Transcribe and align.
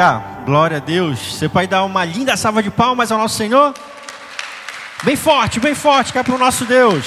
Aleluia, 0.00 0.44
glória 0.46 0.76
a 0.78 0.80
Deus. 0.80 1.18
Você 1.34 1.46
pode 1.46 1.68
dar 1.68 1.84
uma 1.84 2.06
linda 2.06 2.34
salva 2.34 2.62
de 2.62 2.70
palmas 2.70 3.12
ao 3.12 3.18
nosso 3.18 3.36
Senhor? 3.36 3.74
Bem 5.04 5.14
forte, 5.14 5.60
bem 5.60 5.74
forte, 5.74 6.10
que 6.10 6.18
é 6.18 6.22
para 6.22 6.34
o 6.34 6.38
nosso 6.38 6.64
Deus. 6.64 7.04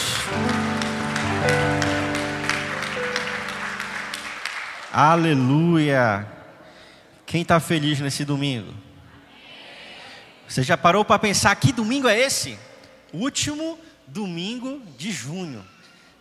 Aleluia. 4.92 6.28
Quem 7.26 7.42
está 7.42 7.60
feliz 7.60 8.00
nesse 8.00 8.24
domingo? 8.24 8.72
Você 10.48 10.62
já 10.62 10.78
parou 10.78 11.04
para 11.04 11.18
pensar 11.18 11.56
que 11.56 11.72
domingo 11.72 12.08
é 12.08 12.20
esse? 12.20 12.60
Último 13.12 13.80
domingo 14.06 14.80
de 15.00 15.12
junho. 15.12 15.66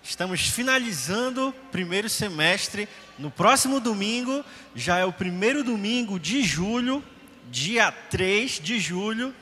Estamos 0.03 0.41
finalizando 0.41 1.51
o 1.51 1.53
primeiro 1.71 2.09
semestre. 2.09 2.89
No 3.17 3.31
próximo 3.31 3.79
domingo, 3.79 4.45
já 4.75 4.99
é 4.99 5.05
o 5.05 5.13
primeiro 5.13 5.63
domingo 5.63 6.19
de 6.19 6.43
julho, 6.43 7.05
dia 7.49 7.93
3 7.93 8.59
de 8.61 8.81
julho. 8.81 9.33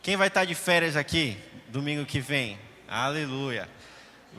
Quem 0.00 0.16
vai 0.16 0.28
estar 0.28 0.44
de 0.44 0.54
férias 0.54 0.96
aqui 0.96 1.36
domingo 1.68 2.06
que 2.06 2.20
vem? 2.20 2.56
Aleluia. 2.86 3.68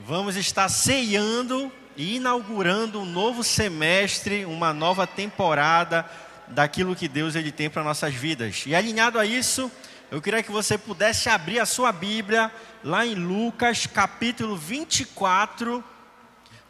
Vamos 0.07 0.37
estar 0.37 0.69
ceiando 0.69 1.69
e 1.97 2.15
inaugurando 2.15 3.01
um 3.01 3.05
novo 3.05 3.43
semestre, 3.43 4.45
uma 4.45 4.73
nova 4.73 5.05
temporada 5.05 6.09
daquilo 6.47 6.95
que 6.95 7.09
Deus 7.09 7.35
ele 7.35 7.51
tem 7.51 7.69
para 7.69 7.83
nossas 7.83 8.13
vidas. 8.13 8.63
E 8.65 8.73
alinhado 8.73 9.19
a 9.19 9.25
isso, 9.25 9.69
eu 10.15 10.21
queria 10.21 10.41
que 10.41 10.49
você 10.49 10.77
pudesse 10.77 11.27
abrir 11.27 11.59
a 11.59 11.65
sua 11.65 11.91
Bíblia 11.91 12.49
lá 12.81 13.05
em 13.05 13.15
Lucas 13.15 13.85
capítulo 13.85 14.55
24. 14.55 15.83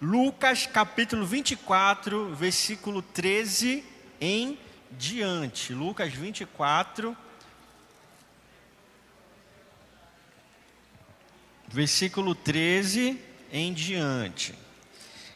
Lucas 0.01 0.65
capítulo 0.65 1.23
24, 1.23 2.33
versículo 2.33 3.03
13 3.03 3.85
em 4.19 4.57
diante. 4.93 5.75
Lucas 5.75 6.11
24, 6.11 7.15
versículo 11.67 12.33
13 12.33 13.21
em 13.51 13.71
diante. 13.71 14.55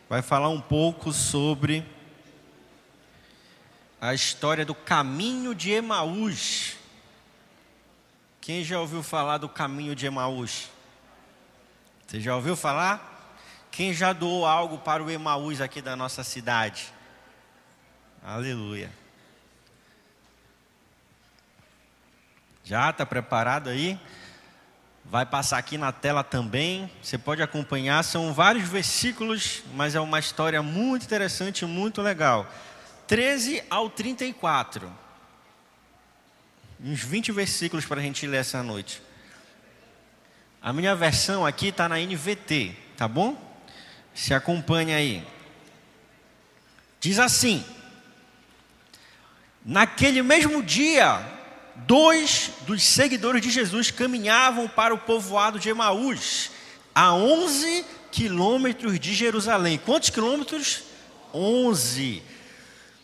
Vai 0.09 0.23
falar 0.23 0.49
um 0.49 0.59
pouco 0.59 1.13
sobre 1.13 1.85
a 4.01 4.15
história 4.15 4.65
do 4.65 4.73
caminho 4.73 5.53
de 5.53 5.69
Emaús. 5.69 6.78
Quem 8.49 8.63
já 8.63 8.79
ouviu 8.79 9.03
falar 9.03 9.37
do 9.37 9.47
caminho 9.47 9.95
de 9.95 10.07
Emaús? 10.07 10.71
Você 12.07 12.19
já 12.19 12.35
ouviu 12.35 12.55
falar? 12.55 13.37
Quem 13.69 13.93
já 13.93 14.11
doou 14.11 14.43
algo 14.43 14.79
para 14.79 15.03
o 15.03 15.11
Emaús 15.11 15.61
aqui 15.61 15.83
da 15.83 15.95
nossa 15.95 16.23
cidade? 16.23 16.91
Aleluia. 18.23 18.91
Já 22.63 22.89
está 22.89 23.05
preparado 23.05 23.69
aí? 23.69 23.99
Vai 25.05 25.27
passar 25.27 25.59
aqui 25.59 25.77
na 25.77 25.91
tela 25.91 26.23
também. 26.23 26.91
Você 27.03 27.19
pode 27.19 27.43
acompanhar. 27.43 28.03
São 28.03 28.33
vários 28.33 28.67
versículos, 28.67 29.61
mas 29.75 29.93
é 29.93 29.99
uma 29.99 30.17
história 30.17 30.63
muito 30.63 31.05
interessante, 31.05 31.67
muito 31.67 32.01
legal. 32.01 32.47
13 33.05 33.63
ao 33.69 33.91
34 33.91 34.91
uns 36.83 37.03
20 37.03 37.31
versículos 37.31 37.85
para 37.85 37.99
a 37.99 38.03
gente 38.03 38.25
ler 38.25 38.37
essa 38.37 38.63
noite. 38.63 39.01
A 40.61 40.71
minha 40.71 40.95
versão 40.95 41.45
aqui 41.45 41.67
está 41.67 41.89
na 41.89 41.97
NVT, 41.97 42.75
tá 42.97 43.07
bom? 43.07 43.37
Se 44.13 44.33
acompanha 44.33 44.97
aí. 44.97 45.25
Diz 46.99 47.19
assim: 47.19 47.63
Naquele 49.63 50.21
mesmo 50.21 50.63
dia, 50.63 51.25
dois 51.75 52.51
dos 52.65 52.83
seguidores 52.83 53.41
de 53.41 53.49
Jesus 53.49 53.91
caminhavam 53.91 54.67
para 54.67 54.93
o 54.93 54.97
povoado 54.97 55.59
de 55.59 55.69
Emaús, 55.69 56.51
a 56.93 57.13
11 57.13 57.85
quilômetros 58.11 58.99
de 58.99 59.13
Jerusalém. 59.13 59.77
Quantos 59.77 60.09
quilômetros? 60.09 60.83
11. 61.33 62.23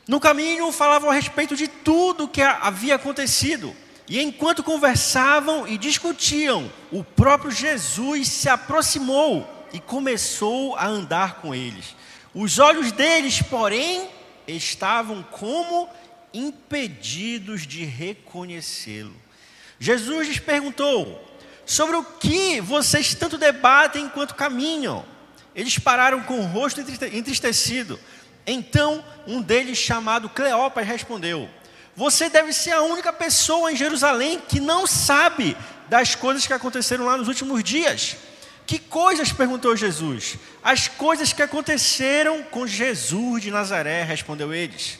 No 0.07 0.19
caminho 0.19 0.71
falavam 0.71 1.09
a 1.09 1.13
respeito 1.13 1.55
de 1.55 1.67
tudo 1.67 2.27
que 2.27 2.41
havia 2.41 2.95
acontecido. 2.95 3.75
E 4.07 4.21
enquanto 4.21 4.63
conversavam 4.63 5.67
e 5.67 5.77
discutiam, 5.77 6.71
o 6.91 7.03
próprio 7.03 7.49
Jesus 7.49 8.27
se 8.27 8.47
aproximou 8.47 9.49
e 9.73 9.79
começou 9.79 10.75
a 10.75 10.85
andar 10.85 11.35
com 11.41 11.55
eles. 11.55 11.95
Os 12.33 12.59
olhos 12.59 12.91
deles, 12.91 13.41
porém, 13.41 14.07
estavam 14.47 15.23
como 15.23 15.89
impedidos 16.31 17.65
de 17.65 17.83
reconhecê-lo. 17.83 19.15
Jesus 19.79 20.27
lhes 20.27 20.39
perguntou: 20.39 21.19
Sobre 21.65 21.95
o 21.95 22.03
que 22.03 22.61
vocês 22.61 23.15
tanto 23.15 23.39
debatem 23.39 24.05
enquanto 24.05 24.35
caminham? 24.35 25.03
Eles 25.55 25.79
pararam 25.79 26.21
com 26.21 26.41
o 26.41 26.45
rosto 26.45 26.81
entristecido. 26.81 27.99
Então, 28.45 29.03
um 29.25 29.41
deles, 29.41 29.77
chamado 29.77 30.29
Cleopas, 30.29 30.87
respondeu: 30.87 31.49
Você 31.95 32.29
deve 32.29 32.53
ser 32.53 32.71
a 32.71 32.81
única 32.81 33.11
pessoa 33.11 33.71
em 33.71 33.75
Jerusalém 33.75 34.41
que 34.47 34.59
não 34.59 34.85
sabe 34.85 35.57
das 35.87 36.15
coisas 36.15 36.45
que 36.45 36.53
aconteceram 36.53 37.05
lá 37.05 37.17
nos 37.17 37.27
últimos 37.27 37.63
dias. 37.63 38.17
Que 38.65 38.79
coisas? 38.79 39.31
perguntou 39.31 39.75
Jesus. 39.75 40.37
As 40.63 40.87
coisas 40.87 41.31
que 41.31 41.41
aconteceram 41.41 42.41
com 42.43 42.65
Jesus 42.65 43.43
de 43.43 43.51
Nazaré, 43.51 44.03
respondeu 44.03 44.53
eles. 44.53 44.99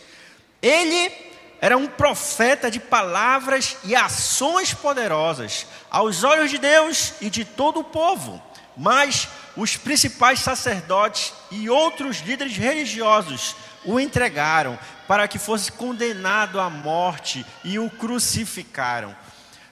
Ele 0.61 1.11
era 1.59 1.77
um 1.77 1.87
profeta 1.87 2.69
de 2.69 2.79
palavras 2.79 3.77
e 3.83 3.95
ações 3.95 4.73
poderosas 4.73 5.65
aos 5.89 6.23
olhos 6.23 6.51
de 6.51 6.57
Deus 6.57 7.13
e 7.21 7.29
de 7.29 7.43
todo 7.43 7.79
o 7.79 7.83
povo. 7.83 8.41
Mas 8.77 9.27
os 9.55 9.77
principais 9.77 10.39
sacerdotes 10.39 11.33
e 11.51 11.69
outros 11.69 12.19
líderes 12.19 12.57
religiosos 12.57 13.55
o 13.83 13.99
entregaram 13.99 14.77
para 15.07 15.27
que 15.27 15.37
fosse 15.37 15.71
condenado 15.71 16.59
à 16.59 16.69
morte 16.69 17.45
e 17.63 17.77
o 17.77 17.89
crucificaram. 17.89 19.15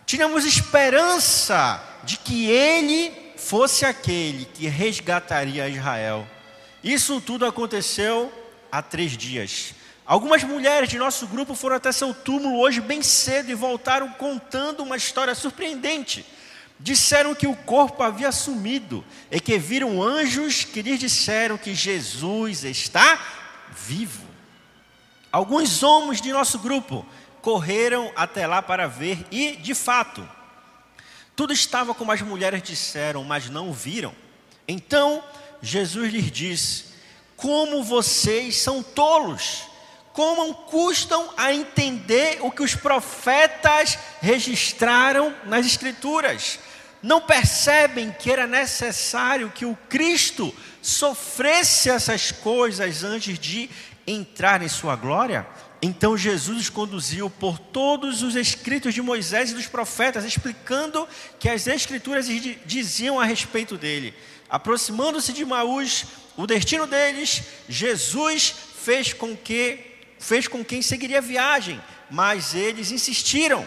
Tínhamos 0.06 0.46
esperança 0.46 1.82
de 2.04 2.18
que 2.18 2.50
ele 2.50 3.34
fosse 3.38 3.86
aquele 3.86 4.46
que 4.46 4.68
resgataria 4.68 5.68
Israel. 5.68 6.28
Isso 6.84 7.20
tudo 7.20 7.46
aconteceu 7.46 8.32
há 8.72 8.82
três 8.82 9.18
dias. 9.18 9.74
Algumas 10.06 10.44
mulheres 10.44 10.90
de 10.90 10.98
nosso 10.98 11.26
grupo 11.28 11.56
foram 11.56 11.78
até 11.78 11.92
seu 11.92 12.14
túmulo 12.14 12.60
hoje 12.60 12.82
bem 12.82 13.02
cedo 13.02 13.50
e 13.50 13.56
voltaram 13.56 14.10
contando 14.10 14.84
uma 14.84 14.98
história 14.98 15.34
surpreendente. 15.34 16.26
Disseram 16.80 17.34
que 17.34 17.48
o 17.48 17.56
corpo 17.56 18.04
havia 18.04 18.32
sumido 18.32 19.06
e 19.32 19.40
que 19.40 19.58
viram 19.58 20.02
anjos 20.02 20.64
que 20.64 20.82
lhes 20.82 21.00
disseram 21.00 21.58
que 21.58 21.74
Jesus 21.74 22.64
está 22.64 23.20
vivo. 23.76 24.24
Alguns 25.32 25.82
homens 25.82 26.22
de 26.22 26.32
nosso 26.32 26.60
grupo 26.60 27.06
correram 27.42 28.12
até 28.16 28.46
lá 28.46 28.62
para 28.62 28.88
ver 28.88 29.26
e, 29.32 29.56
de 29.56 29.74
fato, 29.74 30.28
tudo 31.36 31.52
estava 31.52 31.94
como 31.94 32.12
as 32.12 32.22
mulheres 32.22 32.62
disseram, 32.62 33.24
mas 33.24 33.50
não 33.50 33.74
viram. 33.74 34.14
Então 34.68 35.24
Jesus 35.62 36.12
lhes 36.12 36.32
disse: 36.32 36.86
Como 37.36 37.84
vocês 37.84 38.58
são 38.58 38.84
tolos! 38.84 39.73
Como 40.13 40.53
custam 40.53 41.34
a 41.35 41.53
entender 41.53 42.38
o 42.41 42.51
que 42.51 42.63
os 42.63 42.75
profetas 42.75 43.97
registraram 44.22 45.35
nas 45.46 45.66
Escrituras? 45.66 46.59
não 47.03 47.19
percebem 47.19 48.16
que 48.18 48.31
era 48.31 48.47
necessário 48.47 49.51
que 49.53 49.66
o 49.66 49.78
Cristo 49.90 50.56
sofresse 50.81 51.90
essas 51.90 52.31
coisas 52.31 53.03
antes 53.03 53.38
de 53.38 53.69
entrar 54.07 54.62
em 54.62 54.69
sua 54.69 54.96
glória? 54.96 55.46
Então 55.81 56.18
Jesus 56.18 56.62
os 56.62 56.69
conduziu 56.69 57.30
por 57.30 57.59
todos 57.59 58.24
os 58.24 58.38
escritos 58.38 58.94
de 58.94 59.01
Moisés 59.01 59.51
e 59.51 59.54
dos 59.54 59.68
profetas, 59.68 60.24
explicando 60.24 61.06
que 61.38 61.50
as 61.50 61.68
escrituras 61.68 62.25
diziam 62.66 63.19
a 63.19 63.25
respeito 63.25 63.77
dele. 63.77 64.13
Aproximando-se 64.50 65.33
de 65.33 65.44
Maús, 65.44 66.06
o 66.38 66.48
destino 66.48 66.88
deles, 66.88 67.44
Jesus 67.68 68.56
fez 68.81 69.12
com 69.12 69.36
que 69.36 69.93
fez 70.24 70.48
com 70.48 70.64
quem 70.64 70.81
seguiria 70.81 71.20
a 71.20 71.22
viagem, 71.22 71.81
mas 72.10 72.56
eles 72.56 72.92
insistiram. 72.92 73.66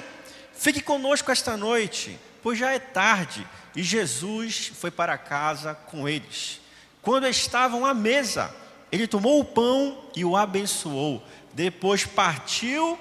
Fique 0.54 0.80
conosco 0.80 1.30
esta 1.30 1.56
noite 1.56 2.18
pois 2.46 2.60
já 2.60 2.70
é 2.70 2.78
tarde. 2.78 3.44
E 3.74 3.82
Jesus 3.82 4.70
foi 4.72 4.88
para 4.88 5.18
casa 5.18 5.74
com 5.74 6.08
eles. 6.08 6.60
Quando 7.02 7.26
estavam 7.26 7.84
à 7.84 7.92
mesa, 7.92 8.54
ele 8.92 9.08
tomou 9.08 9.40
o 9.40 9.44
pão 9.44 9.98
e 10.14 10.24
o 10.24 10.36
abençoou. 10.36 11.20
Depois 11.52 12.06
partiu 12.06 12.96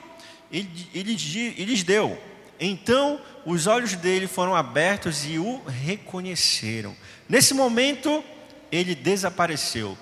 e, 0.51 0.61
lhes 0.63 1.83
deu. 1.83 2.19
Então 2.59 3.21
os 3.45 3.67
olhos 3.67 3.93
dele 3.93 4.25
foram 4.25 4.55
abertos 4.55 5.27
e 5.27 5.37
o 5.37 5.61
reconheceram. 5.63 6.95
Nesse 7.29 7.53
momento, 7.53 8.23
ele 8.71 8.95
desapareceu. 8.95 9.95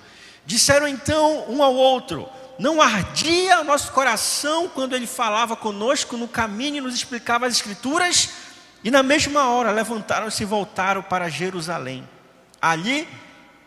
Disseram 0.46 0.88
então 0.88 1.52
um 1.52 1.62
ao 1.62 1.76
outro: 1.76 2.30
não 2.60 2.82
ardia 2.82 3.62
o 3.62 3.64
nosso 3.64 3.92
coração 3.92 4.70
quando 4.70 4.96
ele 4.96 5.08
falava 5.08 5.56
conosco 5.56 6.18
no 6.18 6.28
caminho 6.28 6.78
e 6.78 6.82
nos 6.82 6.96
explicava 6.96 7.48
as 7.48 7.54
Escrituras? 7.54 8.30
E 8.84 8.92
na 8.92 9.02
mesma 9.02 9.50
hora 9.50 9.72
levantaram-se 9.72 10.44
e 10.44 10.46
voltaram 10.46 11.02
para 11.02 11.30
Jerusalém. 11.30 12.08
Ali 12.62 13.08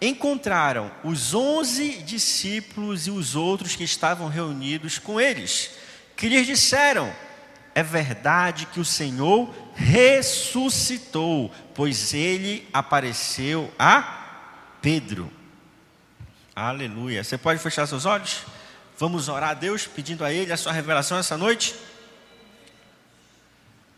encontraram 0.01 0.91
os 1.03 1.35
onze 1.35 1.99
discípulos 1.99 3.07
e 3.07 3.11
os 3.11 3.35
outros 3.35 3.75
que 3.75 3.85
estavam 3.85 4.29
reunidos 4.29 4.99
com 4.99 5.21
eles, 5.21 5.71
que 6.15 6.29
lhes 6.29 6.47
disseram: 6.47 7.13
É 7.75 7.83
verdade 7.83 8.67
que 8.67 8.79
o 8.79 8.85
Senhor 8.85 9.53
ressuscitou, 9.75 11.51
pois 11.75 12.13
ele 12.15 12.69
apareceu 12.73 13.73
a 13.79 14.25
Pedro. 14.83 15.31
Aleluia. 16.55 17.25
Você 17.25 17.37
pode 17.37 17.61
fechar 17.61 17.87
seus 17.87 18.07
olhos? 18.07 18.45
Vamos 18.99 19.29
orar 19.29 19.51
a 19.51 19.55
Deus, 19.55 19.87
pedindo 19.87 20.25
a 20.25 20.33
Ele 20.33 20.53
a 20.53 20.57
sua 20.57 20.73
revelação 20.73 21.19
essa 21.19 21.37
noite. 21.37 21.75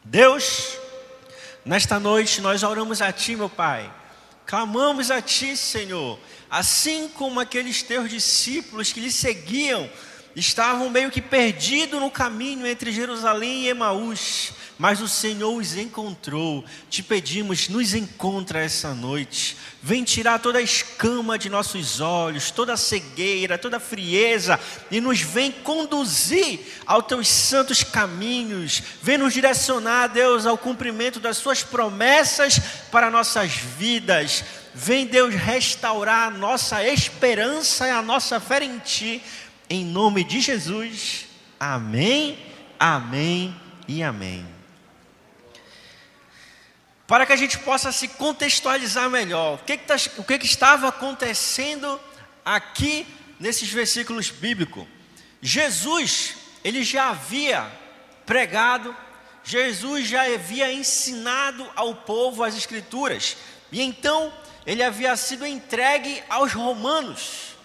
Deus, 0.02 0.76
nesta 1.64 2.00
noite 2.00 2.40
nós 2.40 2.64
oramos 2.64 3.00
a 3.00 3.12
Ti, 3.12 3.36
meu 3.36 3.48
Pai. 3.48 3.92
Clamamos 4.44 5.10
a 5.10 5.22
Ti, 5.22 5.56
Senhor. 5.56 6.18
Assim 6.50 7.08
como 7.08 7.38
aqueles 7.38 7.80
teus 7.82 8.10
discípulos 8.10 8.92
que 8.92 8.98
lhe 8.98 9.12
seguiam, 9.12 9.88
estavam 10.34 10.90
meio 10.90 11.12
que 11.12 11.22
perdidos 11.22 12.00
no 12.00 12.10
caminho 12.10 12.66
entre 12.66 12.90
Jerusalém 12.90 13.64
e 13.64 13.68
Emaús 13.68 14.52
mas 14.78 15.00
o 15.00 15.08
Senhor 15.08 15.52
os 15.56 15.76
encontrou. 15.76 16.64
Te 16.88 17.02
pedimos, 17.02 17.68
nos 17.68 17.94
encontra 17.94 18.60
essa 18.60 18.94
noite. 18.94 19.56
Vem 19.82 20.04
tirar 20.04 20.38
toda 20.38 20.60
a 20.60 20.62
escama 20.62 21.36
de 21.36 21.50
nossos 21.50 22.00
olhos, 22.00 22.52
toda 22.52 22.74
a 22.74 22.76
cegueira, 22.76 23.58
toda 23.58 23.78
a 23.78 23.80
frieza 23.80 24.58
e 24.90 25.00
nos 25.00 25.20
vem 25.20 25.50
conduzir 25.50 26.60
aos 26.86 27.06
teus 27.06 27.26
santos 27.26 27.82
caminhos. 27.82 28.80
Vem 29.02 29.18
nos 29.18 29.34
direcionar, 29.34 30.08
Deus, 30.08 30.46
ao 30.46 30.56
cumprimento 30.56 31.18
das 31.18 31.38
suas 31.38 31.64
promessas 31.64 32.60
para 32.92 33.10
nossas 33.10 33.52
vidas. 33.52 34.44
Vem, 34.72 35.06
Deus, 35.06 35.34
restaurar 35.34 36.28
a 36.28 36.30
nossa 36.30 36.84
esperança 36.84 37.88
e 37.88 37.90
a 37.90 38.00
nossa 38.00 38.38
fé 38.38 38.62
em 38.62 38.78
Ti. 38.78 39.20
Em 39.68 39.84
nome 39.84 40.22
de 40.22 40.40
Jesus. 40.40 41.26
Amém, 41.58 42.38
amém 42.78 43.54
e 43.88 44.02
amém 44.04 44.57
para 47.08 47.24
que 47.24 47.32
a 47.32 47.36
gente 47.36 47.58
possa 47.60 47.90
se 47.90 48.06
contextualizar 48.06 49.08
melhor. 49.08 49.54
O 49.54 49.64
que, 49.64 49.78
que, 49.78 49.84
tá, 49.86 49.96
o 50.18 50.22
que, 50.22 50.38
que 50.38 50.44
estava 50.44 50.88
acontecendo 50.88 51.98
aqui 52.44 53.06
nesses 53.40 53.70
versículos 53.70 54.30
bíblicos? 54.30 54.86
Jesus, 55.40 56.34
ele 56.62 56.84
já 56.84 57.08
havia 57.08 57.66
pregado, 58.26 58.94
Jesus 59.42 60.06
já 60.06 60.22
havia 60.22 60.70
ensinado 60.70 61.66
ao 61.74 61.94
povo 61.94 62.44
as 62.44 62.54
Escrituras, 62.54 63.38
e 63.72 63.80
então 63.80 64.30
ele 64.66 64.82
havia 64.82 65.16
sido 65.16 65.46
entregue 65.46 66.22
aos 66.28 66.52
romanos, 66.52 67.56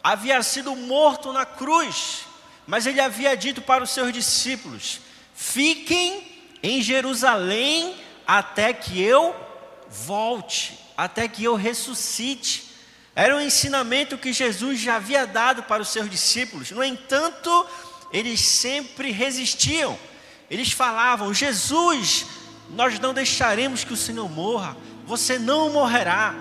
havia 0.00 0.40
sido 0.44 0.76
morto 0.76 1.32
na 1.32 1.44
cruz, 1.44 2.20
mas 2.68 2.86
ele 2.86 3.00
havia 3.00 3.36
dito 3.36 3.60
para 3.62 3.82
os 3.82 3.90
seus 3.90 4.12
discípulos: 4.12 5.00
fiquem 5.34 6.46
em 6.62 6.80
Jerusalém 6.80 7.96
até 8.26 8.72
que 8.72 9.00
eu 9.02 9.34
volte, 9.88 10.78
até 10.96 11.28
que 11.28 11.44
eu 11.44 11.54
ressuscite. 11.54 12.70
Era 13.14 13.36
um 13.36 13.40
ensinamento 13.40 14.16
que 14.16 14.32
Jesus 14.32 14.80
já 14.80 14.96
havia 14.96 15.26
dado 15.26 15.62
para 15.64 15.82
os 15.82 15.88
seus 15.88 16.08
discípulos. 16.08 16.70
No 16.70 16.82
entanto, 16.82 17.66
eles 18.12 18.40
sempre 18.40 19.10
resistiam. 19.10 19.98
Eles 20.50 20.72
falavam: 20.72 21.32
Jesus, 21.34 22.26
nós 22.70 22.98
não 22.98 23.12
deixaremos 23.12 23.84
que 23.84 23.92
o 23.92 23.96
Senhor 23.96 24.28
morra, 24.30 24.76
você 25.06 25.38
não 25.38 25.70
morrerá. 25.70 26.34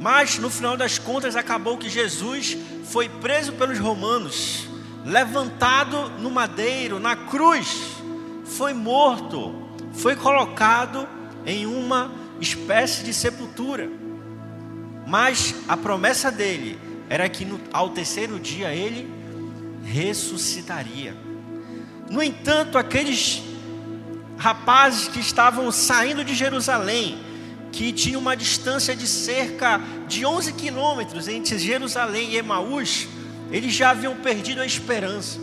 Mas 0.00 0.38
no 0.38 0.50
final 0.50 0.76
das 0.76 0.98
contas, 0.98 1.36
acabou 1.36 1.78
que 1.78 1.88
Jesus 1.88 2.56
foi 2.84 3.08
preso 3.08 3.52
pelos 3.52 3.78
romanos, 3.78 4.66
levantado 5.04 6.08
no 6.18 6.30
madeiro, 6.30 6.98
na 6.98 7.14
cruz, 7.14 7.82
foi 8.44 8.72
morto 8.72 9.61
foi 9.92 10.16
colocado 10.16 11.06
em 11.44 11.66
uma 11.66 12.12
espécie 12.40 13.04
de 13.04 13.12
sepultura. 13.12 13.88
Mas 15.06 15.54
a 15.68 15.76
promessa 15.76 16.30
dele 16.30 16.78
era 17.08 17.28
que 17.28 17.44
no, 17.44 17.60
ao 17.72 17.90
terceiro 17.90 18.38
dia 18.38 18.74
ele 18.74 19.10
ressuscitaria. 19.84 21.14
No 22.10 22.22
entanto, 22.22 22.78
aqueles 22.78 23.42
rapazes 24.36 25.08
que 25.08 25.20
estavam 25.20 25.70
saindo 25.70 26.24
de 26.24 26.34
Jerusalém, 26.34 27.18
que 27.70 27.92
tinham 27.92 28.20
uma 28.20 28.36
distância 28.36 28.94
de 28.94 29.06
cerca 29.06 29.80
de 30.06 30.26
11 30.26 30.52
quilômetros 30.54 31.28
entre 31.28 31.58
Jerusalém 31.58 32.30
e 32.30 32.36
Emaús, 32.36 33.08
eles 33.50 33.72
já 33.72 33.90
haviam 33.90 34.16
perdido 34.16 34.60
a 34.60 34.66
esperança. 34.66 35.38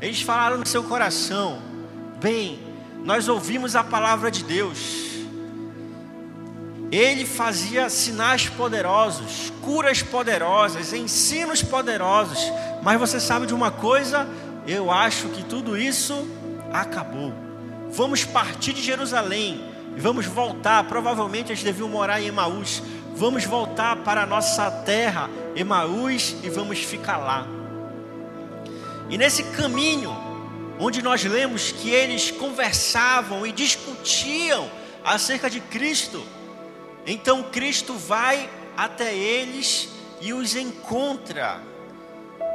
Eles 0.00 0.20
falaram 0.20 0.58
no 0.58 0.66
seu 0.66 0.82
coração: 0.84 1.60
bem, 2.20 2.58
nós 3.06 3.28
ouvimos 3.28 3.76
a 3.76 3.84
palavra 3.84 4.32
de 4.32 4.42
Deus. 4.42 5.06
Ele 6.90 7.24
fazia 7.24 7.88
sinais 7.88 8.48
poderosos, 8.48 9.52
curas 9.62 10.02
poderosas, 10.02 10.92
ensinos 10.92 11.62
poderosos. 11.62 12.38
Mas 12.82 12.98
você 12.98 13.20
sabe 13.20 13.46
de 13.46 13.54
uma 13.54 13.70
coisa? 13.70 14.28
Eu 14.66 14.90
acho 14.90 15.28
que 15.28 15.44
tudo 15.44 15.78
isso 15.78 16.28
acabou. 16.72 17.32
Vamos 17.92 18.24
partir 18.24 18.72
de 18.72 18.82
Jerusalém 18.82 19.64
e 19.96 20.00
vamos 20.00 20.26
voltar. 20.26 20.82
Provavelmente 20.88 21.52
eles 21.52 21.62
deviam 21.62 21.88
morar 21.88 22.20
em 22.20 22.26
Emaús. 22.26 22.82
Vamos 23.14 23.44
voltar 23.44 23.98
para 23.98 24.24
a 24.24 24.26
nossa 24.26 24.68
terra, 24.68 25.30
Emaús, 25.54 26.34
e 26.42 26.50
vamos 26.50 26.80
ficar 26.80 27.18
lá. 27.18 27.46
E 29.08 29.16
nesse 29.16 29.44
caminho, 29.44 30.25
onde 30.78 31.02
nós 31.02 31.24
lemos 31.24 31.72
que 31.72 31.90
eles 31.90 32.30
conversavam 32.30 33.46
e 33.46 33.52
discutiam 33.52 34.70
acerca 35.04 35.48
de 35.48 35.60
Cristo. 35.60 36.24
Então 37.06 37.42
Cristo 37.44 37.94
vai 37.94 38.50
até 38.76 39.14
eles 39.14 39.88
e 40.20 40.32
os 40.32 40.54
encontra 40.56 41.60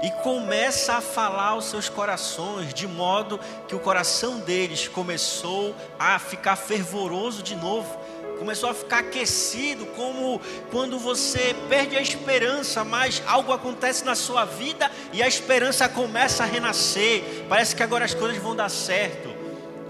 e 0.01 0.09
começa 0.23 0.95
a 0.95 1.01
falar 1.01 1.49
aos 1.49 1.65
seus 1.65 1.87
corações, 1.87 2.73
de 2.73 2.87
modo 2.87 3.39
que 3.67 3.75
o 3.75 3.79
coração 3.79 4.39
deles 4.39 4.87
começou 4.87 5.75
a 5.99 6.17
ficar 6.17 6.55
fervoroso 6.55 7.43
de 7.43 7.55
novo 7.55 7.99
começou 8.41 8.71
a 8.71 8.73
ficar 8.73 9.01
aquecido, 9.01 9.85
como 9.95 10.41
quando 10.71 10.97
você 10.97 11.55
perde 11.69 11.95
a 11.95 12.01
esperança, 12.01 12.83
mas 12.83 13.21
algo 13.27 13.53
acontece 13.53 14.03
na 14.03 14.15
sua 14.15 14.45
vida 14.45 14.89
e 15.13 15.21
a 15.21 15.27
esperança 15.27 15.87
começa 15.87 16.41
a 16.41 16.47
renascer. 16.47 17.45
Parece 17.47 17.75
que 17.75 17.83
agora 17.83 18.03
as 18.03 18.15
coisas 18.15 18.41
vão 18.41 18.55
dar 18.55 18.67
certo. 18.69 19.29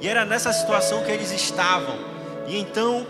E 0.01 0.07
era 0.07 0.25
nessa 0.25 0.51
situação 0.51 1.01
que 1.01 1.09
eles 1.09 1.31
estavam. 1.31 1.97
E 2.45 2.57
então, 2.57 3.07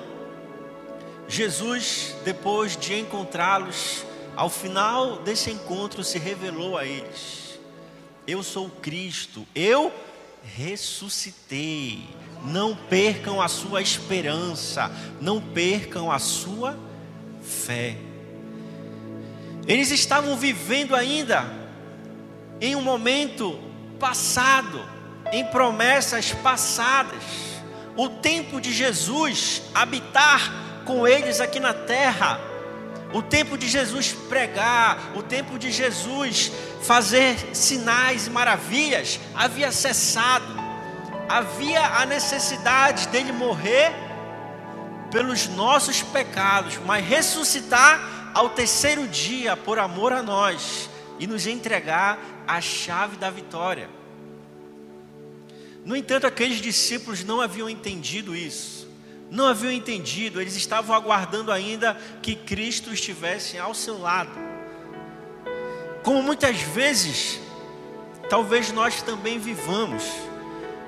Jesus, 1.27 2.15
depois 2.23 2.77
de 2.77 2.99
encontrá-los, 2.99 4.05
ao 4.35 4.47
final 4.47 5.23
desse 5.23 5.49
encontro, 5.49 6.03
se 6.03 6.19
revelou 6.19 6.77
a 6.77 6.85
eles: 6.85 7.59
Eu 8.27 8.43
sou 8.43 8.69
Cristo, 8.69 9.47
eu 9.55 9.91
ressuscitei. 10.43 12.07
Não 12.43 12.75
percam 12.75 13.41
a 13.41 13.47
sua 13.47 13.81
esperança, 13.81 14.91
não 15.19 15.39
percam 15.39 16.11
a 16.11 16.17
sua 16.17 16.77
fé. 17.43 17.95
Eles 19.67 19.91
estavam 19.91 20.35
vivendo 20.35 20.95
ainda 20.95 21.45
em 22.59 22.75
um 22.75 22.81
momento 22.81 23.59
passado, 23.99 24.83
em 25.31 25.45
promessas 25.45 26.31
passadas. 26.33 27.23
O 27.95 28.09
tempo 28.09 28.59
de 28.59 28.73
Jesus 28.73 29.61
habitar 29.73 30.51
com 30.85 31.07
eles 31.07 31.39
aqui 31.39 31.59
na 31.59 31.73
terra, 31.73 32.39
o 33.13 33.21
tempo 33.21 33.57
de 33.57 33.67
Jesus 33.67 34.13
pregar, 34.13 35.11
o 35.15 35.21
tempo 35.21 35.59
de 35.59 35.71
Jesus 35.71 36.51
fazer 36.81 37.55
sinais 37.55 38.27
e 38.27 38.29
maravilhas 38.29 39.19
havia 39.35 39.71
cessado 39.71 40.61
havia 41.31 41.81
a 41.81 42.05
necessidade 42.05 43.07
dele 43.07 43.31
morrer 43.31 43.93
pelos 45.09 45.47
nossos 45.47 46.01
pecados, 46.01 46.77
mas 46.85 47.05
ressuscitar 47.05 48.31
ao 48.33 48.49
terceiro 48.49 49.07
dia 49.07 49.55
por 49.55 49.79
amor 49.79 50.11
a 50.11 50.21
nós 50.21 50.89
e 51.19 51.25
nos 51.25 51.47
entregar 51.47 52.19
a 52.45 52.59
chave 52.59 53.15
da 53.15 53.29
vitória. 53.29 53.89
No 55.85 55.95
entanto, 55.95 56.27
aqueles 56.27 56.59
discípulos 56.59 57.23
não 57.23 57.39
haviam 57.39 57.69
entendido 57.69 58.35
isso, 58.35 58.80
não 59.31 59.47
haviam 59.47 59.71
entendido, 59.71 60.41
eles 60.41 60.57
estavam 60.57 60.93
aguardando 60.93 61.53
ainda 61.53 61.97
que 62.21 62.35
Cristo 62.35 62.93
estivesse 62.93 63.57
ao 63.57 63.73
seu 63.73 63.97
lado. 63.97 64.37
Como 66.03 66.21
muitas 66.21 66.59
vezes 66.61 67.39
talvez 68.29 68.73
nós 68.73 69.01
também 69.01 69.39
vivamos. 69.39 70.03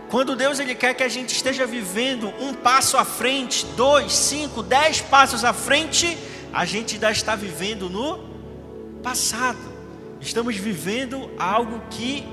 Quando 0.09 0.35
Deus 0.35 0.59
ele 0.59 0.75
quer 0.75 0.93
que 0.93 1.03
a 1.03 1.07
gente 1.07 1.33
esteja 1.33 1.65
vivendo 1.65 2.27
um 2.39 2.53
passo 2.53 2.97
à 2.97 3.05
frente, 3.05 3.65
dois, 3.77 4.11
cinco, 4.11 4.61
dez 4.61 4.99
passos 4.99 5.45
à 5.45 5.53
frente, 5.53 6.17
a 6.51 6.65
gente 6.65 6.95
ainda 6.95 7.11
está 7.11 7.35
vivendo 7.35 7.89
no 7.89 8.99
passado. 9.01 9.73
Estamos 10.19 10.57
vivendo 10.57 11.31
algo 11.39 11.81
que 11.89 12.25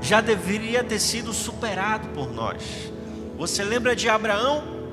já 0.00 0.22
deveria 0.22 0.82
ter 0.82 0.98
sido 0.98 1.34
superado 1.34 2.08
por 2.08 2.32
nós. 2.32 2.62
Você 3.36 3.62
lembra 3.62 3.94
de 3.94 4.08
Abraão? 4.08 4.83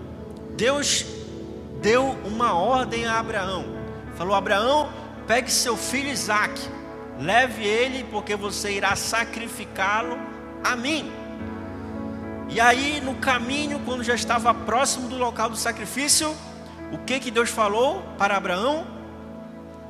Deus 0.62 1.04
deu 1.82 2.16
uma 2.24 2.54
ordem 2.54 3.08
a 3.08 3.18
Abraão. 3.18 3.66
Falou: 4.14 4.36
Abraão, 4.36 4.92
pegue 5.26 5.50
seu 5.50 5.76
filho 5.76 6.10
Isaque, 6.10 6.62
leve 7.20 7.66
ele, 7.66 8.04
porque 8.12 8.36
você 8.36 8.74
irá 8.74 8.96
sacrificá-lo 8.96 10.16
a 10.64 10.76
mim. 10.76 11.12
E 12.48 12.62
aí, 12.62 13.02
no 13.02 13.16
caminho, 13.16 13.82
quando 13.84 14.04
já 14.04 14.14
estava 14.14 14.54
próximo 14.54 15.10
do 15.10 15.18
local 15.18 15.50
do 15.50 15.56
sacrifício, 15.56 16.32
o 16.92 17.00
que 17.00 17.20
que 17.20 17.32
Deus 17.32 17.50
falou 17.50 18.04
para 18.20 18.38
Abraão? 18.38 18.86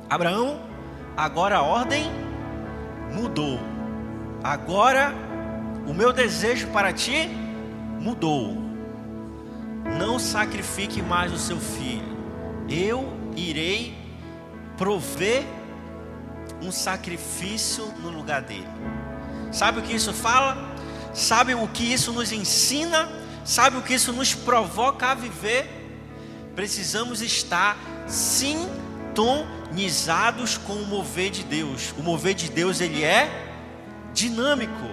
Abraão, 0.08 0.58
agora 1.14 1.58
a 1.58 1.62
ordem 1.62 2.10
mudou. 3.12 3.60
Agora 4.42 5.12
o 5.86 5.92
meu 5.92 6.14
desejo 6.14 6.68
para 6.68 6.94
ti 6.94 7.28
mudou. 8.00 8.61
Não 9.84 10.18
sacrifique 10.18 11.00
mais 11.02 11.32
o 11.32 11.38
seu 11.38 11.58
filho. 11.58 12.12
Eu 12.68 13.12
irei 13.36 13.96
prover 14.76 15.44
um 16.62 16.70
sacrifício 16.70 17.86
no 18.00 18.10
lugar 18.10 18.42
dele. 18.42 18.68
Sabe 19.50 19.80
o 19.80 19.82
que 19.82 19.94
isso 19.94 20.12
fala? 20.12 20.70
Sabe 21.12 21.54
o 21.54 21.66
que 21.68 21.92
isso 21.92 22.12
nos 22.12 22.30
ensina? 22.32 23.10
Sabe 23.44 23.76
o 23.76 23.82
que 23.82 23.94
isso 23.94 24.12
nos 24.12 24.32
provoca 24.34 25.08
a 25.08 25.14
viver? 25.14 25.80
Precisamos 26.54 27.20
estar 27.22 27.76
sintonizados 28.06 30.58
com 30.58 30.74
o 30.74 30.86
mover 30.86 31.30
de 31.30 31.42
Deus. 31.42 31.92
O 31.98 32.02
mover 32.02 32.34
de 32.34 32.50
Deus 32.50 32.80
ele 32.80 33.02
é 33.02 33.50
dinâmico, 34.12 34.86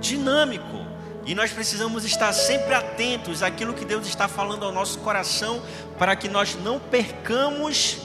dinâmico. 0.00 0.85
E 1.26 1.34
nós 1.34 1.50
precisamos 1.50 2.04
estar 2.04 2.32
sempre 2.32 2.72
atentos 2.72 3.42
àquilo 3.42 3.74
que 3.74 3.84
Deus 3.84 4.06
está 4.06 4.28
falando 4.28 4.64
ao 4.64 4.70
nosso 4.70 5.00
coração, 5.00 5.60
para 5.98 6.14
que 6.14 6.28
nós 6.28 6.54
não 6.54 6.78
percamos 6.78 7.98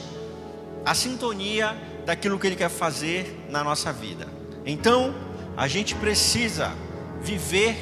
a 0.84 0.92
sintonia 0.92 1.76
daquilo 2.04 2.36
que 2.36 2.48
Ele 2.48 2.56
quer 2.56 2.68
fazer 2.68 3.46
na 3.48 3.62
nossa 3.62 3.92
vida. 3.92 4.26
Então, 4.66 5.14
a 5.56 5.68
gente 5.68 5.94
precisa 5.94 6.72
viver 7.20 7.76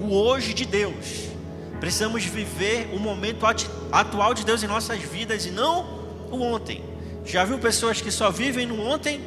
o 0.00 0.14
hoje 0.14 0.54
de 0.54 0.64
Deus. 0.64 1.28
Precisamos 1.80 2.24
viver 2.24 2.88
o 2.92 3.00
momento 3.00 3.44
atual 3.90 4.32
de 4.32 4.44
Deus 4.44 4.62
em 4.62 4.68
nossas 4.68 5.00
vidas 5.00 5.44
e 5.44 5.50
não 5.50 6.04
o 6.30 6.40
ontem. 6.40 6.84
Já 7.24 7.44
viu 7.44 7.58
pessoas 7.58 8.00
que 8.00 8.12
só 8.12 8.30
vivem 8.30 8.64
no 8.64 8.80
ontem? 8.80 9.20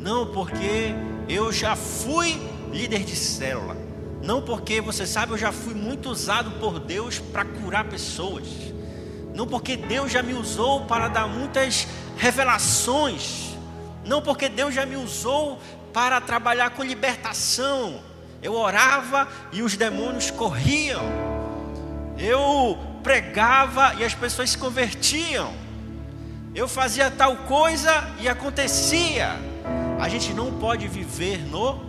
Não, 0.00 0.26
porque 0.26 0.94
eu 1.28 1.52
já 1.52 1.76
fui 1.76 2.40
líder 2.72 3.04
de 3.04 3.14
célula. 3.14 3.76
Não 4.22 4.42
porque 4.42 4.80
você 4.80 5.06
sabe, 5.06 5.32
eu 5.32 5.38
já 5.38 5.50
fui 5.50 5.74
muito 5.74 6.10
usado 6.10 6.50
por 6.52 6.78
Deus 6.78 7.18
para 7.18 7.44
curar 7.44 7.84
pessoas. 7.84 8.46
Não 9.34 9.46
porque 9.46 9.76
Deus 9.76 10.12
já 10.12 10.22
me 10.22 10.34
usou 10.34 10.84
para 10.84 11.08
dar 11.08 11.26
muitas 11.26 11.86
revelações. 12.16 13.56
Não 14.04 14.20
porque 14.20 14.48
Deus 14.48 14.74
já 14.74 14.84
me 14.84 14.96
usou 14.96 15.58
para 15.92 16.20
trabalhar 16.20 16.70
com 16.70 16.82
libertação. 16.82 18.00
Eu 18.42 18.54
orava 18.54 19.28
e 19.52 19.62
os 19.62 19.76
demônios 19.76 20.30
corriam. 20.30 21.02
Eu 22.18 22.78
pregava 23.02 23.94
e 23.98 24.04
as 24.04 24.14
pessoas 24.14 24.50
se 24.50 24.58
convertiam. 24.58 25.52
Eu 26.54 26.68
fazia 26.68 27.10
tal 27.10 27.36
coisa 27.38 28.10
e 28.20 28.28
acontecia. 28.28 29.36
A 30.00 30.08
gente 30.08 30.32
não 30.32 30.52
pode 30.58 30.88
viver 30.88 31.38
no 31.46 31.80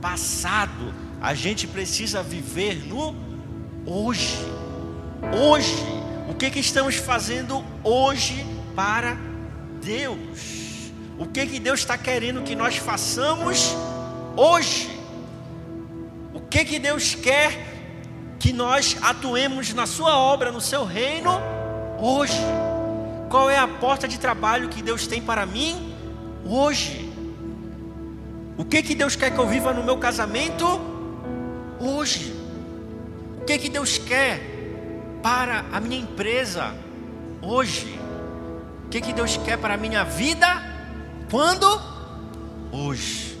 passado. 0.00 1.05
A 1.20 1.34
gente 1.34 1.66
precisa 1.66 2.22
viver 2.22 2.86
no 2.86 3.14
hoje. 3.86 4.38
Hoje. 5.32 5.76
O 6.28 6.34
que, 6.34 6.50
que 6.50 6.58
estamos 6.58 6.96
fazendo 6.96 7.64
hoje 7.82 8.44
para 8.74 9.16
Deus? 9.82 10.90
O 11.18 11.26
que, 11.26 11.46
que 11.46 11.58
Deus 11.58 11.80
está 11.80 11.96
querendo 11.96 12.42
que 12.42 12.54
nós 12.54 12.76
façamos 12.76 13.74
hoje? 14.36 14.96
que 16.56 16.64
que 16.64 16.78
Deus 16.78 17.14
quer 17.14 17.52
que 18.38 18.50
nós 18.50 18.96
atuemos 19.02 19.74
na 19.74 19.86
sua 19.86 20.16
obra, 20.16 20.50
no 20.50 20.60
seu 20.60 20.86
reino 20.86 21.30
hoje? 22.00 22.40
Qual 23.28 23.50
é 23.50 23.58
a 23.58 23.68
porta 23.68 24.08
de 24.08 24.18
trabalho 24.18 24.70
que 24.70 24.80
Deus 24.80 25.06
tem 25.06 25.20
para 25.20 25.44
mim 25.44 25.94
hoje? 26.46 27.12
O 28.56 28.64
que 28.64 28.82
que 28.82 28.94
Deus 28.94 29.14
quer 29.14 29.32
que 29.34 29.38
eu 29.38 29.46
viva 29.46 29.74
no 29.74 29.84
meu 29.84 29.98
casamento 29.98 30.66
hoje? 31.80 32.32
O 33.40 33.44
que 33.44 33.58
que 33.58 33.68
Deus 33.68 33.98
quer 33.98 34.40
para 35.22 35.64
a 35.72 35.80
minha 35.80 36.00
empresa 36.00 36.74
hoje? 37.42 37.98
O 38.86 38.88
que 38.88 39.00
que 39.00 39.12
Deus 39.12 39.36
quer 39.36 39.58
para 39.58 39.74
a 39.74 39.76
minha 39.76 40.04
vida 40.04 40.46
quando 41.30 41.66
hoje? 42.72 43.38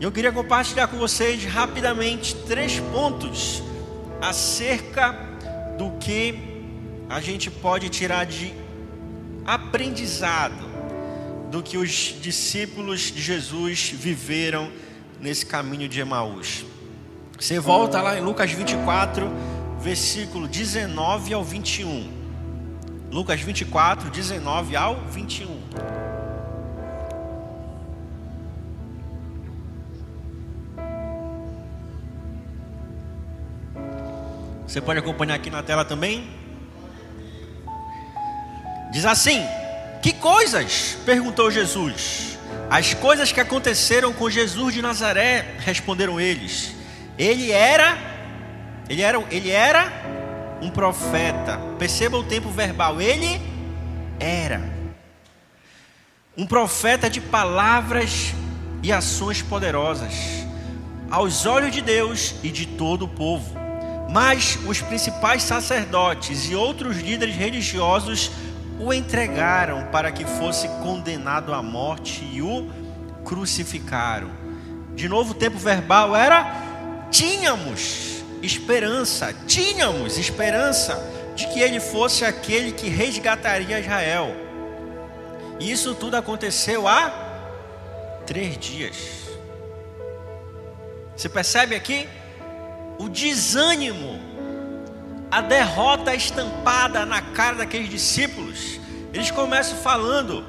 Eu 0.00 0.10
queria 0.10 0.32
compartilhar 0.32 0.88
com 0.88 0.96
vocês 0.96 1.44
rapidamente 1.44 2.34
três 2.34 2.80
pontos 2.80 3.62
acerca 4.20 5.12
do 5.76 5.90
que 5.98 6.50
a 7.08 7.20
gente 7.20 7.50
pode 7.50 7.88
tirar 7.88 8.24
de 8.24 8.54
aprendizado 9.44 10.70
do 11.50 11.62
que 11.62 11.76
os 11.76 12.16
discípulos 12.20 13.12
de 13.12 13.20
Jesus 13.20 13.90
viveram 13.90 14.70
nesse 15.20 15.44
caminho 15.44 15.88
de 15.88 16.00
Emaús. 16.00 16.64
Você 17.40 17.58
volta 17.58 18.02
lá 18.02 18.18
em 18.18 18.20
Lucas 18.20 18.52
24, 18.52 19.26
versículo 19.80 20.46
19 20.46 21.32
ao 21.32 21.42
21. 21.42 22.12
Lucas 23.10 23.40
24, 23.40 24.10
19 24.10 24.76
ao 24.76 24.96
21. 25.06 25.58
Você 34.66 34.82
pode 34.82 34.98
acompanhar 34.98 35.36
aqui 35.36 35.48
na 35.48 35.62
tela 35.62 35.82
também. 35.82 36.28
Diz 38.92 39.06
assim: 39.06 39.42
Que 40.02 40.12
coisas? 40.12 40.98
perguntou 41.06 41.50
Jesus. 41.50 42.38
As 42.68 42.92
coisas 42.92 43.32
que 43.32 43.40
aconteceram 43.40 44.12
com 44.12 44.28
Jesus 44.28 44.74
de 44.74 44.82
Nazaré, 44.82 45.56
responderam 45.60 46.20
eles. 46.20 46.78
Ele 47.18 47.50
era 47.50 47.96
ele 48.88 49.02
era 49.02 49.22
ele 49.30 49.50
era 49.50 49.92
um 50.60 50.70
profeta. 50.70 51.58
Perceba 51.78 52.16
o 52.16 52.24
tempo 52.24 52.50
verbal. 52.50 53.00
Ele 53.00 53.40
era 54.18 54.60
um 56.36 56.46
profeta 56.46 57.08
de 57.08 57.20
palavras 57.20 58.34
e 58.82 58.92
ações 58.92 59.42
poderosas 59.42 60.40
aos 61.10 61.44
olhos 61.44 61.72
de 61.72 61.82
Deus 61.82 62.36
e 62.42 62.50
de 62.50 62.66
todo 62.66 63.04
o 63.04 63.08
povo. 63.08 63.58
Mas 64.10 64.58
os 64.66 64.80
principais 64.80 65.42
sacerdotes 65.42 66.50
e 66.50 66.54
outros 66.54 66.98
líderes 66.98 67.34
religiosos 67.34 68.30
o 68.78 68.92
entregaram 68.92 69.86
para 69.92 70.10
que 70.10 70.24
fosse 70.24 70.66
condenado 70.82 71.52
à 71.52 71.62
morte 71.62 72.26
e 72.32 72.40
o 72.40 72.70
crucificaram. 73.24 74.30
De 74.94 75.08
novo, 75.08 75.32
o 75.32 75.34
tempo 75.34 75.58
verbal 75.58 76.16
era: 76.16 76.69
tínhamos 77.10 78.22
esperança, 78.42 79.34
tínhamos 79.46 80.16
esperança 80.18 80.98
de 81.34 81.46
que 81.48 81.60
ele 81.60 81.80
fosse 81.80 82.24
aquele 82.24 82.72
que 82.72 82.88
resgataria 82.88 83.80
Israel. 83.80 84.34
E 85.58 85.70
isso 85.70 85.94
tudo 85.94 86.16
aconteceu 86.16 86.88
há 86.88 87.12
três 88.26 88.56
dias. 88.56 88.96
Você 91.16 91.28
percebe 91.28 91.74
aqui? 91.74 92.08
o 93.00 93.08
desânimo, 93.08 94.20
a 95.30 95.40
derrota 95.40 96.14
estampada 96.14 97.06
na 97.06 97.22
cara 97.22 97.56
daqueles 97.56 97.88
discípulos. 97.88 98.78
Eles 99.10 99.30
começam 99.30 99.78
falando, 99.78 100.44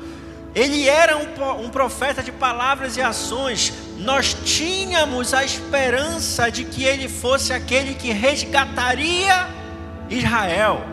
ele 0.53 0.89
era 0.89 1.15
um, 1.17 1.69
profeta 1.69 2.21
de 2.21 2.29
palavras 2.29 2.97
e 2.97 3.01
ações. 3.01 3.71
Nós 4.01 4.33
tínhamos 4.33 5.31
a 5.31 5.45
esperança 5.45 6.49
de 6.49 6.65
que 6.65 6.83
ele 6.83 7.07
fosse 7.07 7.53
aquele 7.53 7.93
que 7.93 8.11
resgataria 8.11 9.47
Israel. 10.09 10.83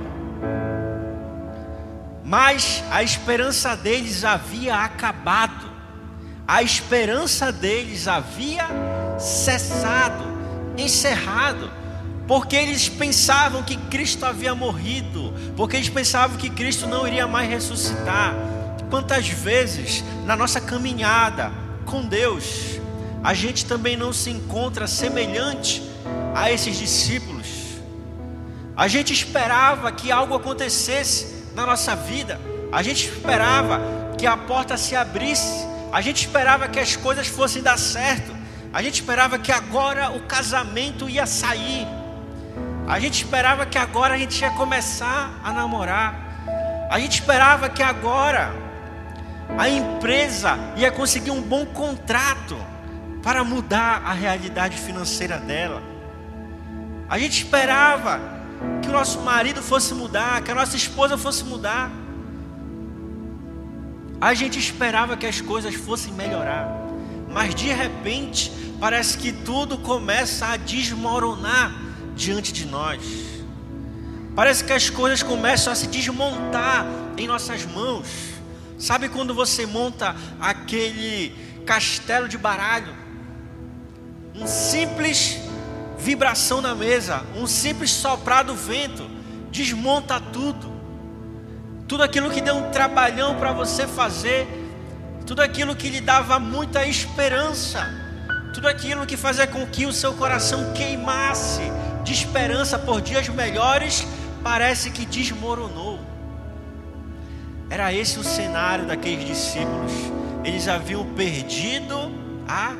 Mas 2.22 2.84
a 2.90 3.02
esperança 3.02 3.74
deles 3.74 4.24
havia 4.24 4.76
acabado. 4.76 5.66
A 6.46 6.62
esperança 6.62 7.50
deles 7.50 8.06
havia 8.06 8.66
cessado, 9.18 10.24
encerrado, 10.76 11.70
porque 12.26 12.56
eles 12.56 12.90
pensavam 12.90 13.62
que 13.62 13.76
Cristo 13.76 14.26
havia 14.26 14.54
morrido, 14.54 15.32
porque 15.56 15.76
eles 15.76 15.88
pensavam 15.88 16.36
que 16.36 16.50
Cristo 16.50 16.86
não 16.86 17.06
iria 17.06 17.26
mais 17.26 17.48
ressuscitar. 17.48 18.34
Quantas 18.90 19.28
vezes 19.28 20.04
na 20.26 20.36
nossa 20.36 20.60
caminhada 20.60 21.50
com 21.86 22.02
Deus, 22.06 22.78
a 23.22 23.34
gente 23.34 23.66
também 23.66 23.96
não 23.96 24.12
se 24.12 24.30
encontra 24.30 24.86
semelhante 24.86 25.82
a 26.34 26.50
esses 26.50 26.76
discípulos. 26.78 27.46
A 28.76 28.86
gente 28.86 29.12
esperava 29.12 29.90
que 29.90 30.12
algo 30.12 30.34
acontecesse 30.34 31.46
na 31.54 31.66
nossa 31.66 31.96
vida, 31.96 32.40
a 32.70 32.82
gente 32.82 33.08
esperava 33.08 33.80
que 34.16 34.26
a 34.26 34.36
porta 34.36 34.76
se 34.76 34.94
abrisse, 34.94 35.66
a 35.92 36.00
gente 36.00 36.26
esperava 36.26 36.68
que 36.68 36.78
as 36.78 36.94
coisas 36.94 37.26
fossem 37.26 37.62
dar 37.62 37.78
certo, 37.78 38.36
a 38.72 38.82
gente 38.82 39.00
esperava 39.00 39.38
que 39.38 39.50
agora 39.50 40.10
o 40.10 40.20
casamento 40.20 41.08
ia 41.08 41.26
sair, 41.26 41.86
a 42.86 43.00
gente 43.00 43.24
esperava 43.24 43.66
que 43.66 43.78
agora 43.78 44.14
a 44.14 44.18
gente 44.18 44.40
ia 44.40 44.50
começar 44.50 45.40
a 45.42 45.52
namorar, 45.52 46.86
a 46.88 47.00
gente 47.00 47.14
esperava 47.14 47.68
que 47.68 47.82
agora 47.82 48.54
a 49.56 49.68
empresa 49.68 50.56
ia 50.76 50.92
conseguir 50.92 51.32
um 51.32 51.42
bom 51.42 51.66
contrato 51.66 52.56
para 53.28 53.44
mudar 53.44 54.04
a 54.06 54.14
realidade 54.14 54.78
financeira 54.78 55.36
dela. 55.36 55.82
A 57.10 57.18
gente 57.18 57.42
esperava 57.42 58.18
que 58.80 58.88
o 58.88 58.90
nosso 58.90 59.20
marido 59.20 59.62
fosse 59.62 59.92
mudar, 59.92 60.40
que 60.40 60.50
a 60.50 60.54
nossa 60.54 60.78
esposa 60.78 61.18
fosse 61.18 61.44
mudar. 61.44 61.90
A 64.18 64.32
gente 64.32 64.58
esperava 64.58 65.14
que 65.14 65.26
as 65.26 65.42
coisas 65.42 65.74
fossem 65.74 66.10
melhorar, 66.14 66.70
mas 67.30 67.54
de 67.54 67.66
repente 67.66 68.50
parece 68.80 69.18
que 69.18 69.30
tudo 69.30 69.76
começa 69.76 70.46
a 70.46 70.56
desmoronar 70.56 71.70
diante 72.16 72.50
de 72.50 72.64
nós. 72.64 73.02
Parece 74.34 74.64
que 74.64 74.72
as 74.72 74.88
coisas 74.88 75.22
começam 75.22 75.70
a 75.70 75.76
se 75.76 75.86
desmontar 75.88 76.86
em 77.18 77.26
nossas 77.26 77.66
mãos. 77.66 78.08
Sabe 78.78 79.10
quando 79.10 79.34
você 79.34 79.66
monta 79.66 80.16
aquele 80.40 81.34
castelo 81.66 82.26
de 82.26 82.38
baralho? 82.38 83.07
Um 84.38 84.46
simples 84.46 85.40
vibração 85.98 86.60
na 86.60 86.74
mesa, 86.74 87.24
um 87.36 87.46
simples 87.46 87.90
soprar 87.90 88.44
do 88.44 88.54
vento 88.54 89.08
desmonta 89.50 90.20
tudo 90.20 90.78
tudo 91.88 92.02
aquilo 92.02 92.30
que 92.30 92.42
deu 92.42 92.54
um 92.54 92.70
trabalhão 92.70 93.36
para 93.36 93.50
você 93.50 93.86
fazer, 93.86 94.46
tudo 95.26 95.40
aquilo 95.40 95.74
que 95.74 95.88
lhe 95.88 96.02
dava 96.02 96.38
muita 96.38 96.86
esperança, 96.86 97.88
tudo 98.52 98.68
aquilo 98.68 99.06
que 99.06 99.16
fazia 99.16 99.46
com 99.46 99.66
que 99.66 99.86
o 99.86 99.92
seu 99.92 100.12
coração 100.12 100.74
queimasse 100.74 101.62
de 102.04 102.12
esperança 102.12 102.78
por 102.78 103.00
dias 103.00 103.26
melhores, 103.30 104.06
parece 104.44 104.90
que 104.90 105.06
desmoronou. 105.06 105.98
Era 107.70 107.92
esse 107.92 108.18
o 108.18 108.24
cenário 108.24 108.86
daqueles 108.86 109.26
discípulos. 109.26 109.92
Eles 110.44 110.68
haviam 110.68 111.04
perdido 111.14 112.12
a 112.46 112.74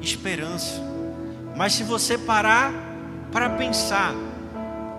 esperança. 0.00 0.93
Mas 1.56 1.74
se 1.74 1.84
você 1.84 2.18
parar 2.18 2.72
para 3.30 3.50
pensar, 3.50 4.14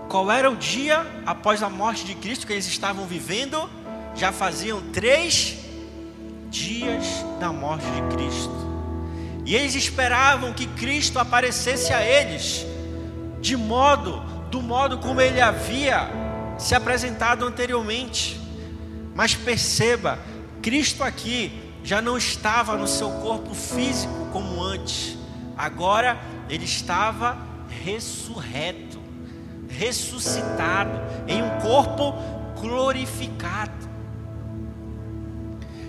qual 0.07 0.31
era 0.31 0.49
o 0.49 0.55
dia 0.55 1.05
após 1.25 1.61
a 1.61 1.69
morte 1.69 2.05
de 2.05 2.15
Cristo 2.15 2.47
que 2.47 2.53
eles 2.53 2.67
estavam 2.67 3.05
vivendo? 3.05 3.69
Já 4.15 4.31
faziam 4.31 4.81
três 4.93 5.57
dias 6.49 7.05
da 7.39 7.51
morte 7.51 7.85
de 7.85 8.15
Cristo. 8.15 8.65
E 9.45 9.55
eles 9.55 9.75
esperavam 9.75 10.53
que 10.53 10.65
Cristo 10.67 11.19
aparecesse 11.19 11.93
a 11.93 12.03
eles 12.03 12.65
de 13.41 13.57
modo, 13.57 14.21
do 14.49 14.61
modo 14.61 14.97
como 14.99 15.21
ele 15.21 15.41
havia 15.41 16.09
se 16.57 16.73
apresentado 16.73 17.45
anteriormente. 17.45 18.39
Mas 19.13 19.35
perceba, 19.35 20.17
Cristo 20.61 21.03
aqui 21.03 21.61
já 21.83 22.01
não 22.01 22.17
estava 22.17 22.75
no 22.75 22.87
seu 22.87 23.09
corpo 23.11 23.53
físico 23.53 24.29
como 24.31 24.63
antes. 24.63 25.24
Agora 25.57 26.19
ele 26.49 26.65
estava 26.65 27.37
ressurreto 27.83 29.05
ressuscitado 29.77 30.99
em 31.27 31.41
um 31.41 31.59
corpo 31.59 32.13
glorificado. 32.59 33.73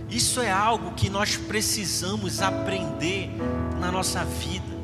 Isso 0.09 0.41
é 0.41 0.51
algo 0.51 0.93
que 0.93 1.11
nós 1.11 1.37
precisamos 1.37 2.41
aprender 2.41 3.31
na 3.79 3.91
nossa 3.91 4.25
vida. 4.25 4.77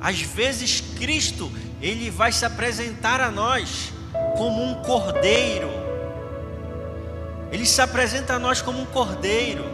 Às 0.00 0.20
vezes 0.20 0.80
Cristo, 0.80 1.50
ele 1.80 2.10
vai 2.10 2.30
se 2.30 2.44
apresentar 2.44 3.20
a 3.20 3.30
nós 3.30 3.92
como 4.36 4.62
um 4.62 4.74
cordeiro. 4.82 5.70
Ele 7.50 7.64
se 7.64 7.80
apresenta 7.80 8.34
a 8.34 8.38
nós 8.38 8.60
como 8.60 8.80
um 8.80 8.86
cordeiro. 8.86 9.64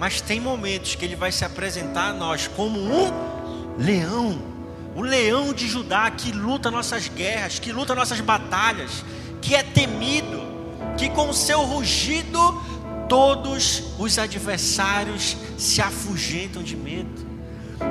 Mas 0.00 0.20
tem 0.20 0.40
momentos 0.40 0.96
que 0.96 1.04
ele 1.04 1.14
vai 1.14 1.30
se 1.30 1.44
apresentar 1.44 2.08
a 2.08 2.12
nós 2.12 2.48
como 2.48 2.80
um 2.80 3.76
leão 3.78 4.50
o 4.94 5.02
leão 5.02 5.52
de 5.52 5.68
Judá 5.68 6.10
que 6.10 6.32
luta 6.32 6.70
nossas 6.70 7.08
guerras, 7.08 7.58
que 7.58 7.72
luta 7.72 7.94
nossas 7.94 8.20
batalhas, 8.20 9.04
que 9.40 9.54
é 9.54 9.62
temido, 9.62 10.42
que 10.96 11.08
com 11.08 11.28
o 11.28 11.34
seu 11.34 11.62
rugido 11.62 12.38
todos 13.08 13.94
os 13.98 14.18
adversários 14.18 15.36
se 15.56 15.80
afugentam 15.80 16.62
de 16.62 16.76
medo. 16.76 17.26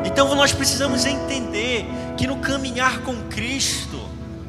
Então 0.05 0.35
nós 0.35 0.51
precisamos 0.51 1.05
entender 1.05 1.85
que 2.17 2.27
no 2.27 2.37
caminhar 2.37 2.99
com 3.01 3.15
Cristo 3.23 3.99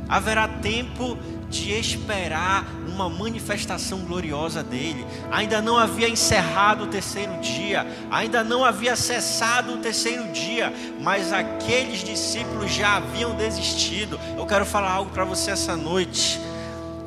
haverá 0.08 0.46
tempo 0.46 1.16
de 1.50 1.72
esperar 1.72 2.64
uma 2.86 3.10
manifestação 3.10 3.98
gloriosa 3.98 4.62
dele. 4.62 5.04
Ainda 5.30 5.60
não 5.60 5.76
havia 5.76 6.08
encerrado 6.08 6.84
o 6.84 6.86
terceiro 6.86 7.38
dia, 7.40 7.86
ainda 8.10 8.44
não 8.44 8.64
havia 8.64 8.94
cessado 8.94 9.74
o 9.74 9.78
terceiro 9.78 10.28
dia, 10.28 10.72
mas 11.00 11.32
aqueles 11.32 12.04
discípulos 12.04 12.70
já 12.70 12.96
haviam 12.96 13.34
desistido. 13.34 14.18
Eu 14.38 14.46
quero 14.46 14.64
falar 14.64 14.92
algo 14.92 15.10
para 15.10 15.24
você 15.24 15.50
essa 15.50 15.76
noite. 15.76 16.40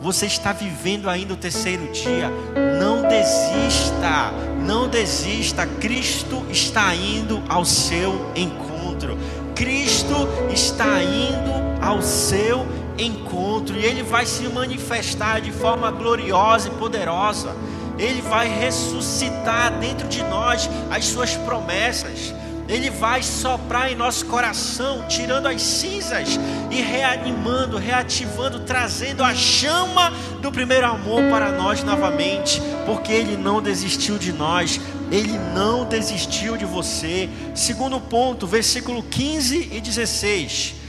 Você 0.01 0.25
está 0.25 0.51
vivendo 0.51 1.09
ainda 1.09 1.33
o 1.33 1.37
terceiro 1.37 1.89
dia, 1.93 2.29
não 2.77 3.03
desista, 3.03 4.33
não 4.65 4.89
desista. 4.89 5.65
Cristo 5.65 6.45
está 6.51 6.93
indo 6.93 7.41
ao 7.47 7.63
seu 7.63 8.29
encontro. 8.35 9.17
Cristo 9.55 10.27
está 10.51 11.01
indo 11.01 11.53
ao 11.81 12.01
seu 12.01 12.59
encontro 12.59 12.82
encontro 12.97 13.77
e 13.77 13.85
ele 13.85 14.03
vai 14.03 14.25
se 14.25 14.43
manifestar 14.47 15.41
de 15.41 15.51
forma 15.51 15.89
gloriosa 15.91 16.67
e 16.67 16.71
poderosa. 16.71 17.55
Ele 17.97 18.21
vai 18.21 18.47
ressuscitar 18.47 19.71
dentro 19.79 20.07
de 20.07 20.23
nós 20.23 20.69
as 20.89 21.05
suas 21.05 21.35
promessas. 21.35 22.33
Ele 22.67 22.89
vai 22.89 23.21
soprar 23.21 23.91
em 23.91 23.95
nosso 23.95 24.25
coração, 24.25 25.05
tirando 25.07 25.47
as 25.47 25.61
cinzas 25.61 26.39
e 26.71 26.81
reanimando, 26.81 27.77
reativando, 27.77 28.61
trazendo 28.61 29.23
a 29.23 29.35
chama 29.35 30.11
do 30.41 30.51
primeiro 30.51 30.87
amor 30.87 31.21
para 31.29 31.51
nós 31.51 31.83
novamente, 31.83 32.61
porque 32.85 33.11
Ele 33.11 33.35
não 33.35 33.61
desistiu 33.61 34.17
de 34.17 34.31
nós, 34.31 34.79
Ele 35.11 35.37
não 35.53 35.85
desistiu 35.85 36.55
de 36.55 36.65
você. 36.65 37.29
Segundo 37.53 37.99
ponto, 37.99 38.47
versículo 38.47 39.03
15 39.03 39.69
e 39.71 39.81
16. 39.81 40.82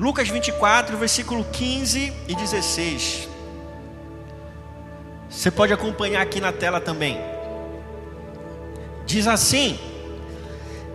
Lucas 0.00 0.30
24, 0.30 0.96
versículo 0.96 1.44
15 1.44 2.10
e 2.26 2.34
16. 2.34 3.28
Você 5.28 5.50
pode 5.50 5.74
acompanhar 5.74 6.22
aqui 6.22 6.40
na 6.40 6.50
tela 6.52 6.80
também. 6.80 7.20
Diz 9.04 9.26
assim: 9.26 9.78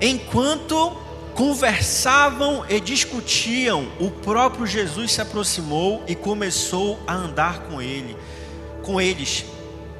Enquanto 0.01 0.89
conversavam 1.35 2.65
e 2.67 2.79
discutiam, 2.79 3.87
o 3.99 4.09
próprio 4.09 4.65
Jesus 4.65 5.11
se 5.11 5.21
aproximou 5.21 6.03
e 6.07 6.15
começou 6.15 6.99
a 7.05 7.13
andar 7.13 7.59
com 7.67 7.79
ele, 7.79 8.17
com 8.81 8.99
eles. 8.99 9.45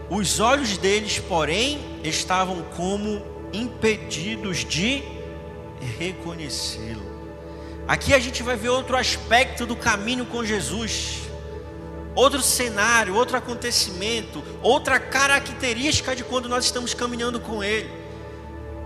Os 0.10 0.39
olhos 0.39 0.80
deles, 0.80 1.20
porém, 1.20 1.80
estavam 2.04 2.63
como 2.76 3.22
impedidos 3.54 4.65
de 4.65 5.04
reconhecê-lo. 6.00 7.05
Aqui 7.88 8.13
a 8.15 8.19
gente 8.19 8.41
vai 8.41 8.56
ver 8.56 8.69
outro 8.69 8.98
aspecto 8.98 9.65
do 9.65 9.76
caminho 9.76 10.26
com 10.26 10.43
Jesus, 10.43 11.21
outro 12.15 12.41
cenário, 12.41 13.13
outro 13.13 13.38
acontecimento, 13.38 14.43
outra 14.62 15.00
característica 15.00 16.15
de 16.15 16.24
quando 16.24 16.50
nós 16.50 16.65
estamos 16.65 16.95
caminhando 16.95 17.39
com 17.39 17.63
Ele. 17.63 17.91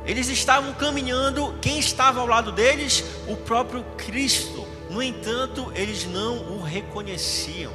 Eles 0.05 0.27
estavam 0.27 0.73
caminhando, 0.73 1.55
quem 1.61 1.79
estava 1.79 2.19
ao 2.19 2.27
lado 2.27 2.51
deles? 2.51 3.03
O 3.27 3.37
próprio 3.37 3.85
Cristo. 3.95 4.67
No 4.89 5.01
entanto, 5.01 5.71
eles 5.75 6.05
não 6.05 6.57
o 6.57 6.61
reconheciam, 6.61 7.71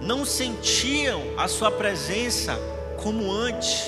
não 0.00 0.24
sentiam 0.24 1.22
a 1.36 1.46
Sua 1.46 1.70
presença 1.70 2.58
como 3.00 3.30
antes, 3.30 3.84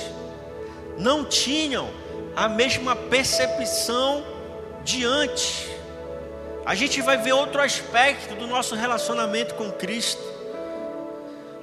não 0.96 1.24
tinham 1.24 1.90
a 2.36 2.48
mesma 2.48 2.94
percepção 2.94 4.22
diante. 4.84 5.68
A 6.64 6.74
gente 6.74 7.00
vai 7.00 7.16
ver 7.16 7.32
outro 7.32 7.60
aspecto 7.60 8.34
do 8.34 8.46
nosso 8.46 8.74
relacionamento 8.74 9.54
com 9.54 9.70
Cristo. 9.72 10.22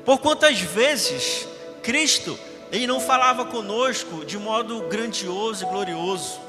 Por 0.03 0.19
quantas 0.19 0.59
vezes 0.59 1.47
Cristo, 1.81 2.37
ele 2.71 2.87
não 2.87 2.99
falava 2.99 3.45
conosco 3.45 4.25
de 4.25 4.37
modo 4.37 4.81
grandioso 4.83 5.65
e 5.65 5.69
glorioso. 5.69 6.39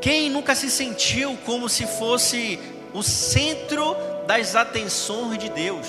Quem 0.00 0.30
nunca 0.30 0.54
se 0.54 0.70
sentiu 0.70 1.36
como 1.44 1.68
se 1.68 1.86
fosse 1.86 2.58
o 2.94 3.02
centro 3.02 3.96
das 4.26 4.54
atenções 4.54 5.38
de 5.38 5.48
Deus? 5.48 5.86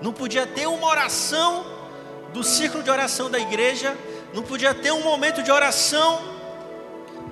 Não 0.00 0.12
podia 0.12 0.46
ter 0.46 0.66
uma 0.66 0.86
oração 0.86 1.64
do 2.32 2.42
círculo 2.42 2.82
de 2.82 2.90
oração 2.90 3.30
da 3.30 3.38
igreja, 3.38 3.96
não 4.34 4.42
podia 4.42 4.74
ter 4.74 4.92
um 4.92 5.02
momento 5.02 5.42
de 5.42 5.52
oração 5.52 6.33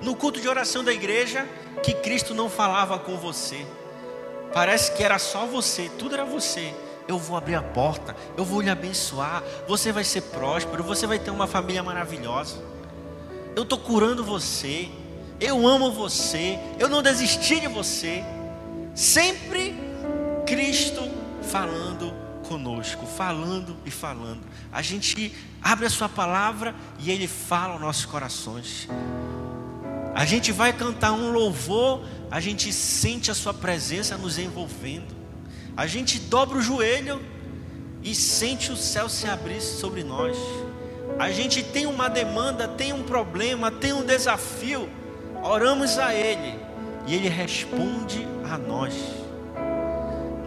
no 0.03 0.15
culto 0.15 0.39
de 0.39 0.47
oração 0.47 0.83
da 0.83 0.93
igreja 0.93 1.47
que 1.81 1.93
Cristo 1.93 2.33
não 2.33 2.49
falava 2.49 2.99
com 2.99 3.17
você. 3.17 3.65
Parece 4.53 4.91
que 4.91 5.03
era 5.03 5.17
só 5.17 5.45
você, 5.45 5.89
tudo 5.97 6.13
era 6.13 6.25
você. 6.25 6.73
Eu 7.07 7.17
vou 7.17 7.35
abrir 7.35 7.55
a 7.55 7.61
porta, 7.61 8.15
eu 8.37 8.45
vou 8.45 8.61
lhe 8.61 8.69
abençoar, 8.69 9.43
você 9.67 9.91
vai 9.91 10.03
ser 10.03 10.21
próspero, 10.21 10.83
você 10.83 11.05
vai 11.07 11.19
ter 11.19 11.31
uma 11.31 11.47
família 11.47 11.83
maravilhosa. 11.83 12.63
Eu 13.55 13.63
estou 13.63 13.77
curando 13.77 14.23
você, 14.23 14.89
eu 15.39 15.67
amo 15.67 15.91
você, 15.91 16.57
eu 16.79 16.87
não 16.87 17.01
desisti 17.01 17.59
de 17.59 17.67
você. 17.67 18.23
Sempre 18.95 19.75
Cristo 20.45 21.01
falando 21.41 22.13
conosco, 22.47 23.05
falando 23.05 23.75
e 23.85 23.91
falando. 23.91 24.41
A 24.71 24.81
gente 24.81 25.35
abre 25.61 25.85
a 25.85 25.89
Sua 25.89 26.07
palavra 26.07 26.73
e 26.99 27.11
Ele 27.11 27.27
fala 27.27 27.73
aos 27.73 27.81
nossos 27.81 28.05
corações. 28.05 28.87
A 30.13 30.25
gente 30.25 30.51
vai 30.51 30.71
cantar 30.71 31.11
um 31.11 31.31
louvor, 31.31 32.03
a 32.29 32.39
gente 32.39 32.71
sente 32.71 33.31
a 33.31 33.33
Sua 33.33 33.53
presença 33.53 34.17
nos 34.17 34.37
envolvendo. 34.37 35.15
A 35.75 35.87
gente 35.87 36.19
dobra 36.19 36.57
o 36.57 36.61
joelho 36.61 37.21
e 38.03 38.13
sente 38.13 38.71
o 38.71 38.77
céu 38.77 39.09
se 39.09 39.27
abrir 39.27 39.61
sobre 39.61 40.03
nós. 40.03 40.37
A 41.17 41.31
gente 41.31 41.63
tem 41.63 41.85
uma 41.85 42.09
demanda, 42.09 42.67
tem 42.67 42.93
um 42.93 43.03
problema, 43.03 43.71
tem 43.71 43.93
um 43.93 44.05
desafio 44.05 44.89
oramos 45.43 45.97
a 45.97 46.15
Ele 46.15 46.57
e 47.05 47.13
Ele 47.13 47.27
responde 47.27 48.25
a 48.49 48.57
nós. 48.57 48.93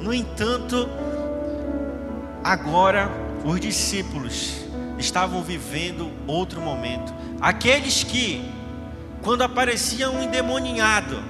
No 0.00 0.12
entanto, 0.12 0.88
agora 2.42 3.11
os 3.44 3.61
discípulos 3.61 4.64
estavam 4.98 5.42
vivendo 5.42 6.11
outro 6.26 6.61
momento. 6.61 7.12
Aqueles 7.40 8.02
que, 8.02 8.42
quando 9.26 9.42
aparecia 9.42 10.08
um 10.08 10.22
endemoniado, 10.22 11.20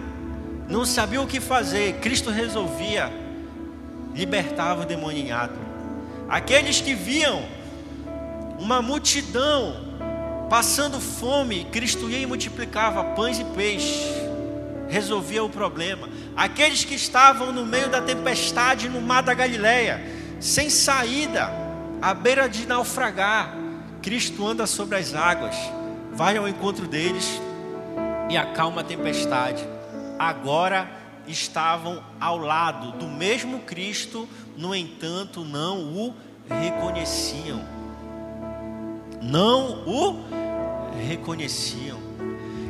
não 0.69 0.85
sabiam 0.85 1.25
o 1.25 1.27
que 1.27 1.41
fazer, 1.41 1.95
Cristo 1.95 2.29
resolvia 2.31 3.11
libertar 4.15 4.79
o 4.79 4.83
endemoniado. 4.83 5.59
Aqueles 6.29 6.79
que 6.81 6.95
viam 6.95 7.43
uma 8.59 8.83
multidão 8.83 9.87
Passando 10.49 11.01
fome, 11.01 11.65
Cristo 11.73 12.09
ia 12.09 12.21
e 12.21 12.27
multiplicava 12.27 13.03
pães 13.03 13.41
e 13.41 13.45
peixes, 13.45 14.07
resolvia 14.89 15.43
o 15.43 15.51
problema. 15.51 16.09
Aqueles 16.37 16.85
que 16.85 16.95
estavam 16.95 17.53
no 17.53 17.67
meio 17.67 17.89
da 17.89 18.01
tempestade 18.01 18.89
no 18.89 19.01
mar 19.01 19.25
da 19.25 19.35
Galileia, 19.35 20.01
sem 20.39 20.71
saída, 20.71 21.51
à 22.01 22.15
beira 22.15 22.49
de 22.49 22.65
naufragar, 22.65 23.57
Cristo 24.01 24.47
anda 24.47 24.69
sobre 24.69 24.97
as 24.97 25.15
águas, 25.15 25.57
vai 26.13 26.37
ao 26.37 26.47
encontro 26.47 26.87
deles 26.87 27.41
e 28.29 28.37
acalma 28.37 28.81
a 28.81 28.85
tempestade. 28.85 29.67
Agora 30.19 30.91
estavam 31.27 32.03
ao 32.21 32.39
lado 32.39 32.93
do 32.99 33.07
mesmo 33.07 33.61
Cristo, 33.61 34.29
no 34.57 34.75
entanto, 34.75 35.45
não 35.45 35.79
o 35.95 36.15
reconheciam 36.49 37.77
não 39.27 39.83
o 39.87 40.25
reconheciam. 41.09 41.99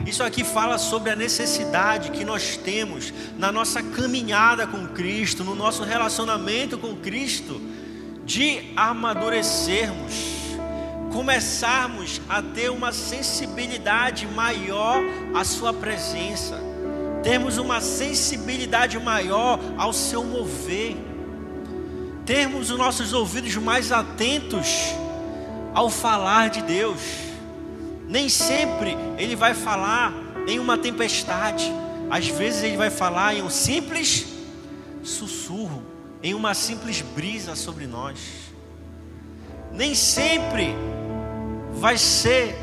Isso 0.06 0.22
aqui 0.22 0.44
fala 0.44 0.78
sobre 0.78 1.10
a 1.10 1.16
necessidade 1.16 2.10
que 2.10 2.24
nós 2.24 2.56
temos 2.56 3.12
na 3.36 3.50
nossa 3.50 3.82
caminhada 3.82 4.66
com 4.66 4.86
Cristo, 4.88 5.44
no 5.44 5.54
nosso 5.54 5.82
relacionamento 5.82 6.78
com 6.78 6.94
Cristo, 6.96 7.60
de 8.24 8.72
amadurecermos, 8.76 10.35
começarmos 11.16 12.20
a 12.28 12.42
ter 12.42 12.70
uma 12.70 12.92
sensibilidade 12.92 14.26
maior 14.26 15.02
à 15.34 15.44
Sua 15.44 15.72
presença, 15.72 16.60
termos 17.22 17.56
uma 17.56 17.80
sensibilidade 17.80 18.98
maior 18.98 19.58
ao 19.78 19.94
Seu 19.94 20.22
mover, 20.22 20.94
termos 22.26 22.70
os 22.70 22.76
nossos 22.76 23.14
ouvidos 23.14 23.56
mais 23.56 23.92
atentos 23.92 24.94
ao 25.72 25.88
falar 25.88 26.50
de 26.50 26.60
Deus. 26.60 27.00
Nem 28.06 28.28
sempre 28.28 28.94
ele 29.16 29.34
vai 29.34 29.54
falar 29.54 30.12
em 30.46 30.58
uma 30.58 30.76
tempestade, 30.76 31.72
às 32.10 32.28
vezes 32.28 32.62
ele 32.62 32.76
vai 32.76 32.90
falar 32.90 33.34
em 33.34 33.40
um 33.40 33.48
simples 33.48 34.26
sussurro, 35.02 35.82
em 36.22 36.34
uma 36.34 36.52
simples 36.52 37.00
brisa 37.00 37.56
sobre 37.56 37.86
nós. 37.86 38.18
Nem 39.72 39.94
sempre 39.94 40.74
vai 41.76 41.98
ser 41.98 42.56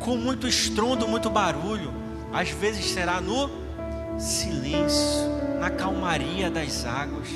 com 0.00 0.16
muito 0.16 0.46
estrondo, 0.46 1.08
muito 1.08 1.30
barulho, 1.30 1.92
às 2.32 2.50
vezes 2.50 2.90
será 2.90 3.20
no 3.20 3.50
silêncio, 4.18 5.28
na 5.58 5.70
calmaria 5.70 6.50
das 6.50 6.84
águas. 6.84 7.28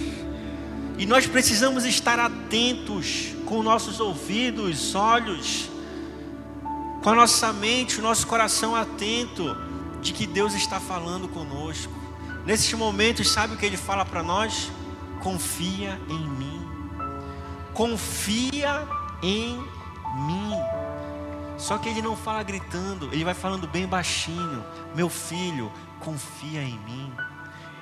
E 0.98 1.06
nós 1.06 1.26
precisamos 1.26 1.84
estar 1.84 2.18
atentos 2.18 3.34
com 3.46 3.62
nossos 3.62 4.00
ouvidos, 4.00 4.94
olhos, 4.94 5.70
com 7.02 7.10
a 7.10 7.14
nossa 7.14 7.52
mente, 7.52 8.00
o 8.00 8.02
nosso 8.02 8.26
coração 8.26 8.74
atento 8.74 9.56
de 10.02 10.12
que 10.12 10.26
Deus 10.26 10.54
está 10.54 10.78
falando 10.78 11.28
conosco. 11.28 11.92
Nesses 12.44 12.72
momentos, 12.74 13.30
sabe 13.30 13.54
o 13.54 13.56
que 13.56 13.64
Ele 13.64 13.76
fala 13.76 14.04
para 14.04 14.22
nós? 14.22 14.70
Confia 15.22 15.98
em 16.08 16.28
mim. 16.28 16.68
Confia 17.72 18.86
em 19.22 19.56
mim. 20.26 20.77
Só 21.58 21.76
que 21.76 21.88
Ele 21.88 22.00
não 22.00 22.16
fala 22.16 22.42
gritando, 22.42 23.12
Ele 23.12 23.24
vai 23.24 23.34
falando 23.34 23.66
bem 23.66 23.86
baixinho. 23.86 24.64
Meu 24.94 25.10
filho, 25.10 25.70
confia 26.00 26.62
em 26.62 26.78
mim. 26.80 27.12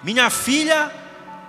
Minha 0.02 0.30
filha, 0.30 0.90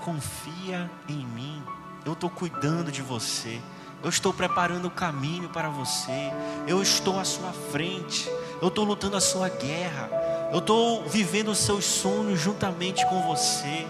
confia 0.04 0.92
em 1.08 1.26
mim. 1.26 1.64
Eu 2.06 2.14
estou 2.14 2.30
cuidando 2.30 2.92
de 2.92 3.02
você. 3.02 3.62
Eu 4.04 4.10
estou 4.10 4.34
preparando 4.34 4.86
o 4.86 4.92
caminho 4.92 5.50
para 5.50 5.70
você. 5.70 6.32
Eu 6.68 6.82
estou 6.82 7.20
à 7.20 7.26
sua 7.26 7.52
frente. 7.52 8.30
Eu 8.62 8.68
estou 8.68 8.86
lutando 8.86 9.18
a 9.18 9.22
sua 9.22 9.50
guerra. 9.50 10.10
Eu 10.52 10.60
estou 10.60 11.08
vivendo 11.08 11.50
os 11.50 11.58
seus 11.58 11.86
sonhos 11.86 12.40
juntamente 12.40 13.06
com 13.08 13.22
você. 13.24 13.88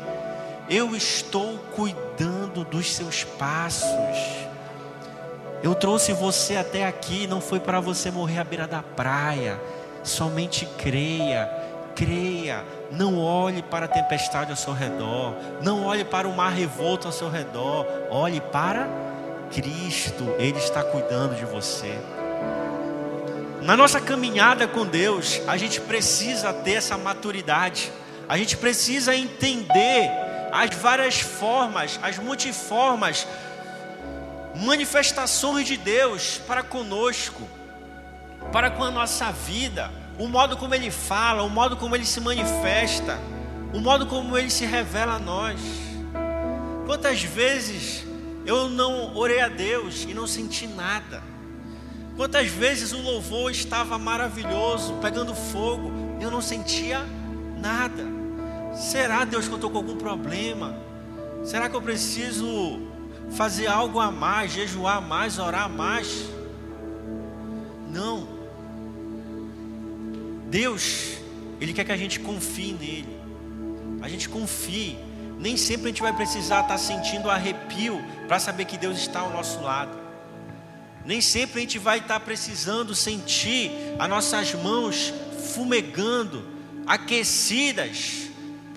Eu 0.70 0.96
estou 0.96 1.58
cuidando 1.76 2.64
dos 2.64 2.94
seus 2.94 3.24
passos. 3.24 4.47
Eu 5.64 5.74
trouxe 5.76 6.14
você 6.14 6.56
até 6.56 6.86
aqui, 6.86 7.28
não 7.28 7.42
foi 7.42 7.60
para 7.60 7.80
você 7.80 8.12
morrer 8.12 8.40
à 8.40 8.44
beira 8.44 8.68
da 8.68 8.82
praia. 8.82 9.60
Somente 10.04 10.66
creia 10.78 11.50
creia, 11.98 12.64
não 12.92 13.20
olhe 13.20 13.64
para 13.64 13.86
a 13.86 13.90
tempestade 13.90 14.52
ao 14.52 14.56
seu 14.56 14.72
redor, 14.72 15.34
não 15.64 15.84
olhe 15.84 16.06
para 16.06 16.28
o 16.28 16.36
mar 16.36 16.54
revolto 16.54 17.08
ao 17.08 17.12
seu 17.12 17.28
redor, 17.28 17.88
olhe 18.12 18.40
para 18.40 18.88
Cristo, 19.52 20.36
Ele 20.38 20.60
está 20.60 20.84
cuidando 20.84 21.36
de 21.36 21.44
você. 21.44 21.98
Na 23.64 23.76
nossa 23.76 24.00
caminhada 24.00 24.68
com 24.68 24.86
Deus, 24.86 25.42
a 25.48 25.58
gente 25.58 25.82
precisa 25.82 26.54
ter 26.54 26.74
essa 26.74 26.98
maturidade, 26.98 27.92
a 28.30 28.38
gente 28.38 28.56
precisa 28.56 29.16
entender 29.16 30.10
as 30.52 30.76
várias 30.76 31.20
formas, 31.20 32.00
as 32.04 32.20
multiformas 32.20 33.28
manifestações 34.58 35.68
de 35.68 35.78
Deus 35.78 36.42
para 36.48 36.64
conosco, 36.64 37.48
para 38.52 38.72
com 38.72 38.84
a 38.84 38.92
nossa 38.92 39.32
vida 39.32 39.92
o 40.20 40.28
modo 40.28 40.58
como 40.58 40.74
ele 40.74 40.90
fala, 40.90 41.44
o 41.44 41.50
modo 41.50 41.78
como 41.78 41.96
ele 41.96 42.06
se 42.06 42.20
manifesta, 42.20 43.20
o 43.74 43.80
modo 43.80 44.08
como 44.08 44.38
ele 44.38 44.50
se 44.50 44.66
revela 44.66 45.14
a 45.14 45.20
nós. 45.20 45.60
Quantas 46.86 47.22
vezes 47.22 48.04
eu 48.46 48.70
não 48.70 49.16
orei 49.16 49.42
a 49.42 49.48
Deus 49.48 50.06
e 50.08 50.14
não 50.14 50.26
senti 50.26 50.66
nada? 50.66 51.22
Quantas 52.16 52.48
vezes 52.48 52.94
o 52.94 53.02
louvor 53.02 53.52
estava 53.52 54.00
maravilhoso, 54.00 54.96
pegando 54.96 55.36
fogo, 55.36 55.92
e 56.20 56.24
eu 56.24 56.32
não 56.32 56.42
sentia 56.42 57.06
nada? 57.58 58.04
Será, 58.74 59.24
Deus, 59.24 59.46
que 59.46 59.52
eu 59.52 59.58
estou 59.58 59.70
com 59.70 59.78
algum 59.78 59.98
problema? 59.98 60.76
Será 61.44 61.70
que 61.70 61.76
eu 61.76 61.82
preciso 61.82 62.87
fazer 63.32 63.68
algo 63.68 64.00
a 64.00 64.12
mais, 64.12 64.52
jejuar 64.52 65.02
mais, 65.02 65.40
orar 65.40 65.70
mais? 65.70 66.26
Não. 67.90 68.28
Deus, 70.50 71.18
Ele 71.60 71.74
quer 71.74 71.86
que 71.86 71.92
a 71.92 71.98
gente 71.98 72.20
confie 72.20 72.74
nele. 72.74 73.18
A 74.02 74.10
gente 74.10 74.30
confie. 74.30 74.98
Nem 75.40 75.56
sempre 75.56 75.86
a 75.86 75.90
gente 75.90 76.02
vai 76.02 76.14
precisar 76.14 76.62
estar 76.62 76.78
sentindo 76.78 77.30
arrepio 77.30 78.04
para 78.28 78.40
saber 78.40 78.66
que 78.66 78.78
Deus 78.78 78.98
está 78.98 79.20
ao 79.20 79.32
nosso 79.32 79.62
lado. 79.62 79.98
Nem 81.06 81.22
sempre 81.22 81.60
a 81.60 81.62
gente 81.62 81.80
vai 81.80 82.00
estar 82.00 82.20
precisando 82.20 82.94
sentir 82.94 83.72
as 83.98 84.10
nossas 84.10 84.54
mãos 84.54 85.14
fumegando, 85.54 86.44
aquecidas. 86.86 88.27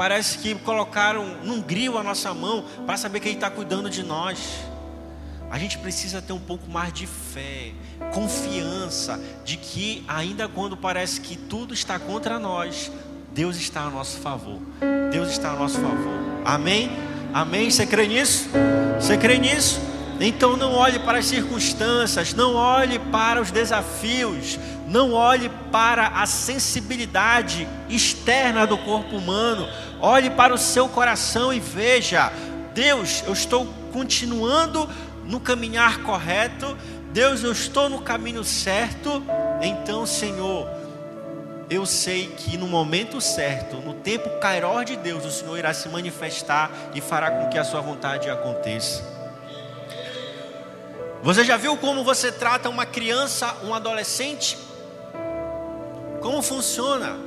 Parece 0.01 0.39
que 0.39 0.55
colocaram 0.55 1.27
num 1.45 1.61
gril 1.61 1.99
a 1.99 2.03
nossa 2.03 2.33
mão 2.33 2.65
para 2.87 2.97
saber 2.97 3.21
que 3.21 3.29
Ele 3.29 3.35
está 3.35 3.51
cuidando 3.51 3.91
de 3.91 4.03
nós. 4.03 4.63
A 5.51 5.59
gente 5.59 5.77
precisa 5.77 6.23
ter 6.23 6.33
um 6.33 6.41
pouco 6.41 6.71
mais 6.71 6.91
de 6.91 7.07
fé, 7.07 7.73
confiança 8.11 9.21
de 9.45 9.59
que, 9.59 10.03
ainda 10.09 10.49
quando 10.49 10.75
parece 10.75 11.21
que 11.21 11.37
tudo 11.37 11.75
está 11.75 11.99
contra 11.99 12.39
nós, 12.39 12.91
Deus 13.35 13.59
está 13.59 13.83
a 13.83 13.91
nosso 13.91 14.17
favor. 14.21 14.59
Deus 15.13 15.33
está 15.33 15.51
a 15.51 15.57
nosso 15.57 15.79
favor. 15.79 16.19
Amém? 16.47 16.91
Amém? 17.35 17.71
Você 17.71 17.87
crê 17.87 18.07
nisso? 18.09 18.49
Você 18.99 19.19
crê 19.19 19.37
nisso? 19.37 19.90
Então 20.23 20.55
não 20.55 20.75
olhe 20.75 20.99
para 20.99 21.19
as 21.19 21.27
circunstâncias, 21.27 22.35
não 22.35 22.55
olhe 22.55 22.99
para 22.99 23.41
os 23.41 23.51
desafios, 23.51 24.59
não 24.87 25.15
olhe 25.15 25.49
para 25.73 26.09
a 26.09 26.27
sensibilidade 26.27 27.67
externa 27.89 28.67
do 28.67 28.77
corpo 28.77 29.17
humano, 29.17 29.67
olhe 29.99 30.29
para 30.29 30.53
o 30.53 30.59
seu 30.59 30.91
coração 30.91 31.51
e 31.55 31.59
veja: 31.59 32.31
Deus, 32.75 33.25
eu 33.27 33.33
estou 33.33 33.67
continuando 33.95 34.87
no 35.25 35.41
caminhar 35.41 36.03
correto, 36.03 36.77
Deus, 37.15 37.43
eu 37.43 37.53
estou 37.53 37.89
no 37.89 38.03
caminho 38.03 38.45
certo, 38.45 39.23
então, 39.63 40.05
Senhor, 40.05 40.69
eu 41.71 41.87
sei 41.87 42.27
que 42.27 42.59
no 42.59 42.67
momento 42.67 43.23
certo, 43.23 43.77
no 43.77 43.95
tempo 43.95 44.29
cairó 44.39 44.83
de 44.83 44.97
Deus, 44.97 45.25
o 45.25 45.31
Senhor 45.31 45.57
irá 45.57 45.73
se 45.73 45.89
manifestar 45.89 46.71
e 46.95 47.01
fará 47.01 47.31
com 47.31 47.49
que 47.49 47.57
a 47.57 47.65
sua 47.65 47.81
vontade 47.81 48.29
aconteça. 48.29 49.20
Você 51.23 51.45
já 51.45 51.59
viu 51.59 51.77
como 51.77 52.03
você 52.03 52.33
trata 52.33 52.71
uma 52.71 52.87
criança, 52.87 53.55
um 53.65 53.75
adolescente? 53.75 54.57
Como 56.23 56.41
funciona? 56.41 57.19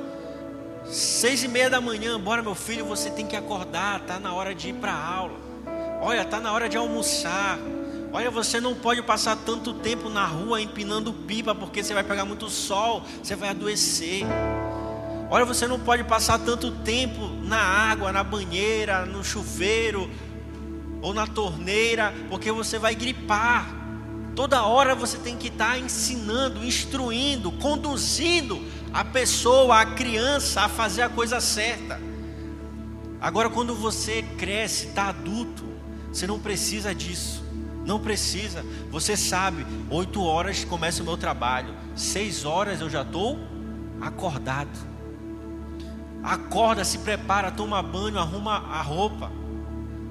Seis 0.85 1.43
e 1.43 1.47
meia 1.47 1.69
da 1.69 1.79
manhã, 1.79 2.19
bora 2.19 2.41
meu 2.41 2.55
filho, 2.55 2.85
você 2.85 3.11
tem 3.11 3.27
que 3.27 3.35
acordar, 3.35 3.99
tá 4.01 4.19
na 4.19 4.33
hora 4.33 4.55
de 4.55 4.69
ir 4.69 4.73
para 4.73 4.91
a 4.91 5.13
aula. 5.15 5.35
Olha, 6.01 6.25
tá 6.25 6.39
na 6.39 6.51
hora 6.51 6.67
de 6.67 6.75
almoçar. 6.75 7.59
Olha, 8.11 8.31
você 8.31 8.59
não 8.59 8.73
pode 8.73 9.03
passar 9.03 9.37
tanto 9.37 9.75
tempo 9.75 10.09
na 10.09 10.25
rua 10.25 10.59
empinando 10.59 11.13
pipa, 11.13 11.53
porque 11.53 11.83
você 11.83 11.93
vai 11.93 12.03
pegar 12.03 12.25
muito 12.25 12.49
sol, 12.49 13.03
você 13.21 13.35
vai 13.35 13.49
adoecer. 13.49 14.23
Olha, 15.29 15.45
você 15.45 15.67
não 15.67 15.79
pode 15.79 16.03
passar 16.03 16.39
tanto 16.39 16.71
tempo 16.71 17.27
na 17.43 17.59
água, 17.59 18.11
na 18.11 18.23
banheira, 18.23 19.05
no 19.05 19.23
chuveiro 19.23 20.09
ou 20.99 21.13
na 21.13 21.27
torneira, 21.27 22.11
porque 22.27 22.51
você 22.51 22.79
vai 22.79 22.95
gripar. 22.95 23.82
Toda 24.35 24.63
hora 24.63 24.95
você 24.95 25.17
tem 25.17 25.37
que 25.37 25.47
estar 25.47 25.77
ensinando, 25.77 26.63
instruindo, 26.63 27.51
conduzindo 27.51 28.59
a 28.91 29.03
pessoa, 29.03 29.81
a 29.81 29.85
criança 29.85 30.61
a 30.61 30.69
fazer 30.69 31.03
a 31.03 31.09
coisa 31.09 31.39
certa. 31.39 31.99
Agora, 33.21 33.49
quando 33.49 33.75
você 33.75 34.23
cresce, 34.37 34.87
está 34.87 35.09
adulto, 35.09 35.63
você 36.11 36.25
não 36.25 36.39
precisa 36.39 36.93
disso. 36.93 37.43
Não 37.85 37.99
precisa. 37.99 38.65
Você 38.89 39.15
sabe, 39.15 39.65
oito 39.89 40.23
horas 40.23 40.63
começa 40.63 41.03
o 41.03 41.05
meu 41.05 41.17
trabalho, 41.17 41.73
seis 41.95 42.45
horas 42.45 42.81
eu 42.81 42.89
já 42.89 43.01
estou 43.01 43.39
acordado. 44.01 44.93
Acorda, 46.23 46.83
se 46.83 46.99
prepara, 46.99 47.51
toma 47.51 47.83
banho, 47.83 48.17
arruma 48.17 48.53
a 48.53 48.81
roupa, 48.81 49.31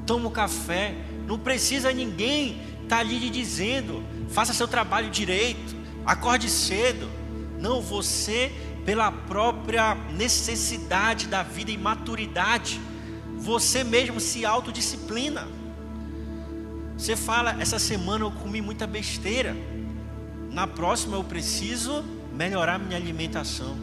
toma 0.07 0.29
o 0.29 0.31
café. 0.31 0.95
Não 1.27 1.39
precisa 1.39 1.93
ninguém 1.93 2.61
estar 2.93 2.97
tá 2.97 3.01
ali 3.01 3.19
lhe 3.19 3.31
dizendo 3.31 4.05
faça 4.29 4.53
seu 4.53 4.69
trabalho 4.69 5.11
direito, 5.11 5.75
acorde 6.05 6.49
cedo. 6.49 7.09
Não, 7.59 7.81
você, 7.81 8.53
pela 8.85 9.11
própria 9.11 9.95
necessidade 9.95 11.27
da 11.27 11.43
vida 11.43 11.71
e 11.71 11.79
maturidade, 11.79 12.81
você 13.39 13.83
mesmo 13.85 14.21
se 14.21 14.45
autodisciplina. 14.45 15.47
Você 16.97 17.17
fala, 17.17 17.61
essa 17.61 17.79
semana 17.79 18.25
eu 18.25 18.31
comi 18.31 18.61
muita 18.61 18.87
besteira. 18.87 19.57
Na 20.51 20.67
próxima 20.67 21.17
eu 21.17 21.25
preciso 21.25 22.05
melhorar 22.33 22.79
minha 22.79 22.97
alimentação. 22.97 23.77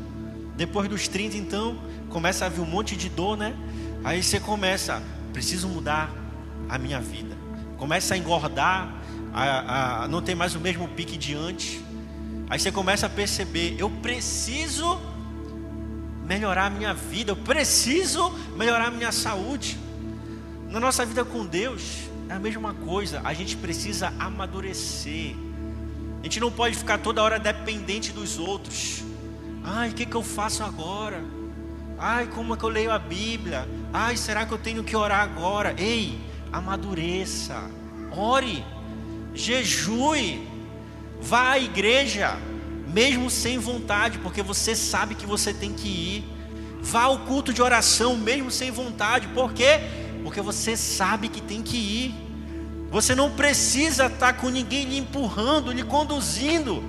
Depois 0.56 0.90
dos 0.90 1.08
30, 1.08 1.38
então, 1.38 1.80
começa 2.10 2.46
a 2.46 2.50
vir 2.50 2.62
um 2.62 2.66
monte 2.66 2.96
de 2.96 3.10
dor, 3.10 3.38
né? 3.38 3.56
Aí 4.04 4.22
você 4.22 4.40
começa, 4.40 5.02
preciso 5.32 5.68
mudar 5.68 6.12
a 6.68 6.78
minha 6.78 7.00
vida. 7.00 7.38
Começa 7.78 8.14
a 8.14 8.18
engordar, 8.18 8.99
a, 9.34 10.04
a, 10.04 10.08
não 10.08 10.22
tem 10.22 10.36
mais 10.36 10.56
o 10.56 10.60
mesmo 10.60 10.88
pique 10.88 11.18
de 11.18 11.36
antes. 11.36 11.82
Aí 12.50 12.60
você 12.60 12.72
começa 12.72 13.06
a 13.06 13.10
perceber: 13.10 13.76
eu 13.78 13.90
preciso 13.90 15.00
melhorar 16.26 16.66
a 16.66 16.70
minha 16.70 16.94
vida, 16.94 17.32
eu 17.32 17.36
preciso 17.36 18.30
melhorar 18.56 18.88
a 18.88 18.92
minha 18.92 19.12
saúde. 19.12 19.78
Na 20.70 20.80
nossa 20.80 21.06
vida 21.06 21.26
com 21.26 21.46
Deus 21.46 22.10
é 22.30 22.34
a 22.34 22.40
mesma 22.40 22.74
coisa, 22.74 23.22
a 23.24 23.34
gente 23.34 23.58
precisa 23.58 24.14
amadurecer. 24.20 25.36
A 26.20 26.24
gente 26.24 26.40
não 26.40 26.52
pode 26.52 26.76
ficar 26.76 26.98
toda 27.00 27.24
hora 27.24 27.40
dependente 27.40 28.12
dos 28.12 28.38
outros. 28.38 29.04
Ai, 29.64 29.90
o 29.90 29.94
que, 29.94 30.06
que 30.06 30.16
eu 30.16 30.22
faço 30.22 30.64
agora? 30.64 31.24
Ai, 31.98 32.28
como 32.28 32.54
é 32.54 32.58
que 32.58 32.64
eu 32.64 32.70
leio 32.70 32.92
a 32.92 33.00
Bíblia? 33.00 33.68
Ai, 33.92 34.16
será 34.16 34.46
que 34.46 34.52
eu 34.52 34.58
tenho 34.58 34.84
que 34.84 34.96
orar 34.96 35.22
agora? 35.22 35.74
Ei, 35.78 36.20
amadureça, 36.52 37.60
ore 38.12 38.64
jejue, 39.34 40.48
vá 41.22 41.52
à 41.52 41.60
igreja, 41.60 42.38
mesmo 42.88 43.30
sem 43.30 43.58
vontade, 43.58 44.18
porque 44.20 44.42
você 44.42 44.76
sabe 44.76 45.16
que 45.16 45.26
você 45.26 45.54
tem 45.54 45.74
que 45.74 45.88
ir. 45.88 46.26
Vá 46.82 47.04
ao 47.04 47.20
culto 47.20 47.54
de 47.54 47.62
oração, 47.62 48.16
mesmo 48.16 48.50
sem 48.50 48.72
vontade, 48.72 49.28
por 49.30 49.54
quê? 49.54 49.80
Porque 50.24 50.42
você 50.42 50.78
sabe 50.78 51.28
que 51.28 51.42
tem 51.42 51.62
que 51.62 51.78
ir. 51.78 52.16
Você 52.90 53.14
não 53.14 53.32
precisa 53.32 54.08
estar 54.08 54.34
com 54.34 54.50
ninguém 54.50 54.86
lhe 54.86 54.98
empurrando, 54.98 55.72
lhe 55.72 55.84
conduzindo. 55.84 56.84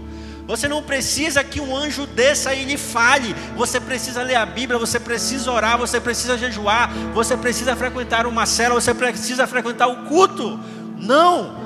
Você 0.46 0.66
não 0.66 0.83
precisa 0.83 1.44
que 1.44 1.61
um 1.61 1.76
anjo 1.76 2.07
desça 2.07 2.55
e 2.55 2.64
lhe 2.64 2.76
fale. 2.76 3.35
Você 3.57 3.79
precisa 3.79 4.22
ler 4.22 4.37
a 4.37 4.46
Bíblia, 4.46 4.79
você 4.79 4.98
precisa 4.98 5.50
orar, 5.50 5.79
você 5.79 6.00
precisa 6.00 6.38
jejuar, 6.38 6.90
você 7.14 7.37
precisa 7.37 7.76
frequentar 7.76 8.26
uma 8.26 8.46
cela, 8.46 8.74
você 8.74 8.94
precisa 8.94 9.46
frequentar 9.46 9.87
o 9.87 10.07
culto. 10.09 10.59
Não, 10.98 11.60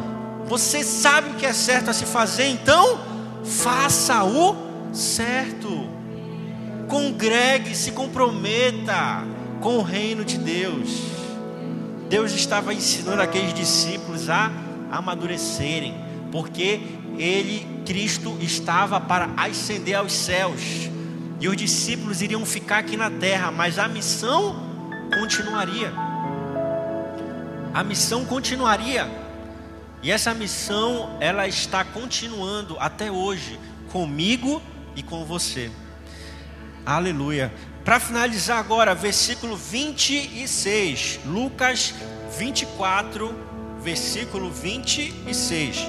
você 0.47 0.85
sabe 0.85 1.31
o 1.31 1.35
que 1.35 1.47
é 1.47 1.53
certo 1.53 1.91
a 1.91 1.93
se 1.93 2.05
fazer, 2.05 2.49
então 2.49 3.01
faça 3.45 4.25
o 4.25 4.57
certo. 4.93 5.89
Congregue, 6.89 7.75
se 7.75 7.93
comprometa 7.93 9.25
com 9.61 9.79
o 9.79 9.83
reino 9.83 10.25
de 10.25 10.39
Deus. 10.39 11.01
Deus 12.09 12.33
estava 12.33 12.75
ensinando 12.75 13.23
aqueles 13.23 13.55
discípulos 13.55 14.29
a 14.29 14.53
amadurecerem, 14.91 15.95
porque 16.31 16.81
ele, 17.19 17.67
Cristo, 17.87 18.37
estava 18.41 19.01
para 19.01 19.31
ascender 19.37 19.95
aos 19.95 20.13
céus. 20.13 20.91
E 21.41 21.49
os 21.49 21.57
discípulos 21.57 22.23
iriam 22.23 22.45
ficar 22.45 22.79
aqui 22.79 22.97
na 22.97 23.11
terra, 23.11 23.51
mas 23.51 23.79
a 23.79 23.89
missão 23.89 24.55
continuaria. 25.19 25.93
A 27.73 27.83
missão 27.83 28.25
continuaria. 28.25 29.24
E 30.05 30.11
essa 30.11 30.35
missão, 30.35 31.17
ela 31.19 31.49
está 31.49 31.83
continuando 31.83 32.77
até 32.79 33.11
hoje, 33.11 33.59
comigo 33.90 34.61
e 34.95 35.03
com 35.03 35.25
você. 35.25 35.71
Aleluia. 36.85 37.51
Para 37.83 37.99
finalizar 37.99 38.59
agora, 38.59 38.95
versículo 38.95 39.57
26, 39.57 41.21
Lucas 41.25 41.95
24, 42.38 43.35
versículo 43.81 44.51
26. 44.51 45.88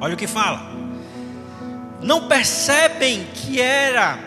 Olha 0.00 0.14
o 0.14 0.16
que 0.16 0.26
fala 0.26 0.73
não 2.04 2.28
percebem 2.28 3.26
que 3.34 3.60
era 3.60 4.18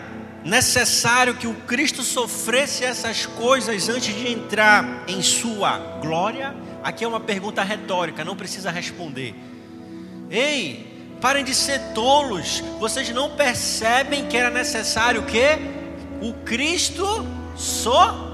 necessário 0.44 1.34
que 1.34 1.46
o 1.46 1.54
Cristo 1.54 2.02
sofresse 2.02 2.84
essas 2.84 3.24
coisas 3.24 3.88
antes 3.88 4.14
de 4.14 4.30
entrar 4.30 5.04
em 5.08 5.22
sua 5.22 5.78
glória? 6.00 6.54
Aqui 6.82 7.04
é 7.04 7.08
uma 7.08 7.20
pergunta 7.20 7.62
retórica, 7.62 8.24
não 8.24 8.36
precisa 8.36 8.70
responder. 8.70 9.34
Ei, 10.30 11.16
parem 11.20 11.44
de 11.44 11.54
ser 11.54 11.80
tolos. 11.94 12.62
Vocês 12.78 13.08
não 13.10 13.30
percebem 13.30 14.26
que 14.26 14.36
era 14.36 14.50
necessário 14.50 15.22
que 15.22 15.40
o 16.20 16.34
Cristo 16.44 17.26
sofresse? 17.56 18.28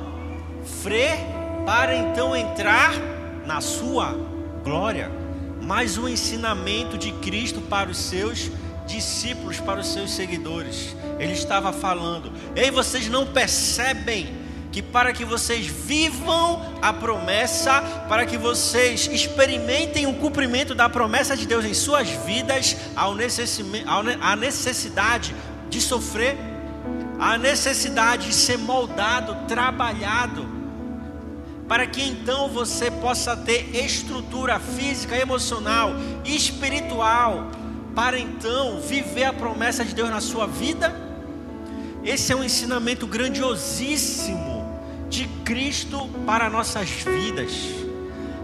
para 1.65 1.97
então 1.97 2.37
entrar 2.37 2.95
na 3.47 3.61
sua 3.61 4.15
glória. 4.63 5.11
Mais 5.63 5.97
um 5.97 6.07
ensinamento 6.07 6.99
de 6.99 7.11
Cristo 7.13 7.61
para 7.63 7.91
os 7.91 7.97
seus 7.97 8.51
discípulos, 8.87 9.61
para 9.61 9.81
os 9.81 9.89
seus 9.89 10.11
seguidores. 10.11 10.95
Ele 11.19 11.33
estava 11.33 11.73
falando: 11.73 12.33
Ei, 12.55 12.71
vocês 12.71 13.09
não 13.09 13.27
percebem 13.27 14.45
que 14.75 14.83
para 14.83 15.13
que 15.13 15.25
vocês 15.25 15.67
vivam 15.67 16.61
a 16.83 16.93
promessa, 16.93 17.81
para 18.09 18.27
que 18.27 18.37
vocês 18.37 19.07
experimentem 19.07 20.07
o 20.07 20.15
cumprimento 20.15 20.75
da 20.75 20.89
promessa 20.89 21.37
de 21.37 21.47
Deus 21.47 21.65
em 21.65 21.73
suas 21.73 22.09
vidas, 22.09 22.77
a 22.97 24.35
necessidade 24.35 25.33
de 25.71 25.81
sofrer, 25.81 26.37
a 27.21 27.39
necessidade 27.39 28.27
de 28.27 28.35
ser 28.35 28.59
moldado, 28.59 29.47
trabalhado, 29.47 30.45
para 31.69 31.87
que 31.87 32.03
então 32.03 32.49
você 32.49 32.91
possa 32.91 33.37
ter 33.37 33.77
estrutura 33.77 34.59
física, 34.59 35.17
emocional, 35.17 35.93
espiritual, 36.25 37.49
para 37.95 38.19
então 38.19 38.81
viver 38.81 39.25
a 39.25 39.33
promessa 39.33 39.85
de 39.85 39.95
Deus 39.95 40.11
na 40.11 40.21
sua 40.21 40.47
vida. 40.47 40.95
Esse 42.03 42.33
é 42.33 42.37
um 42.37 42.45
ensinamento 42.45 43.07
grandiosíssimo 43.07 44.65
de 45.09 45.27
Cristo 45.45 46.09
para 46.27 46.51
nossas 46.51 46.91
vidas. 46.91 47.53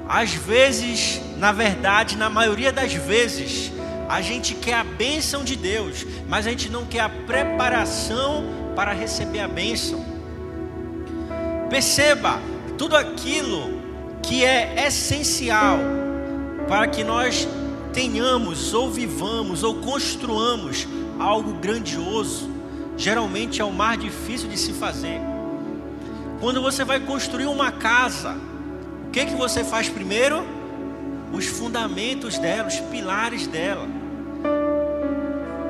Às 0.09 0.33
vezes, 0.33 1.21
na 1.37 1.53
verdade, 1.53 2.17
na 2.17 2.31
maioria 2.31 2.73
das 2.73 2.93
vezes, 2.93 3.73
a 4.09 4.21
gente 4.21 4.55
quer 4.55 4.75
a 4.75 4.85
bênção 4.85 5.45
de 5.45 5.57
Deus, 5.57 6.07
mas 6.29 6.47
a 6.47 6.51
gente 6.51 6.69
não 6.69 6.87
quer 6.87 7.01
a 7.01 7.09
preparação 7.09 8.45
para 8.75 8.93
receber 8.93 9.41
a 9.41 9.49
bênção. 9.49 10.05
Perceba, 11.69 12.41
tudo 12.77 12.97
aquilo 12.97 13.81
que 14.23 14.45
é 14.45 14.87
essencial 14.87 15.79
para 16.67 16.89
que 16.89 17.05
nós 17.05 17.47
tenhamos, 17.93 18.73
ou 18.73 18.91
vivamos, 18.91 19.63
ou 19.63 19.77
construamos 19.77 20.87
algo 21.19 21.55
grandioso, 21.55 22.51
geralmente 22.97 23.61
é 23.61 23.65
o 23.65 23.73
mais 23.73 24.01
difícil 24.01 24.49
de 24.49 24.57
se 24.57 24.73
fazer. 24.73 25.21
Quando 26.41 26.63
você 26.63 26.85
vai 26.85 27.01
construir 27.01 27.47
uma 27.47 27.71
casa, 27.71 28.37
o 29.07 29.11
que 29.11 29.27
que 29.27 29.35
você 29.35 29.63
faz 29.63 29.89
primeiro? 29.89 30.47
Os 31.33 31.47
fundamentos 31.47 32.39
dela, 32.39 32.69
os 32.69 32.81
pilares 32.81 33.47
dela. 33.47 33.87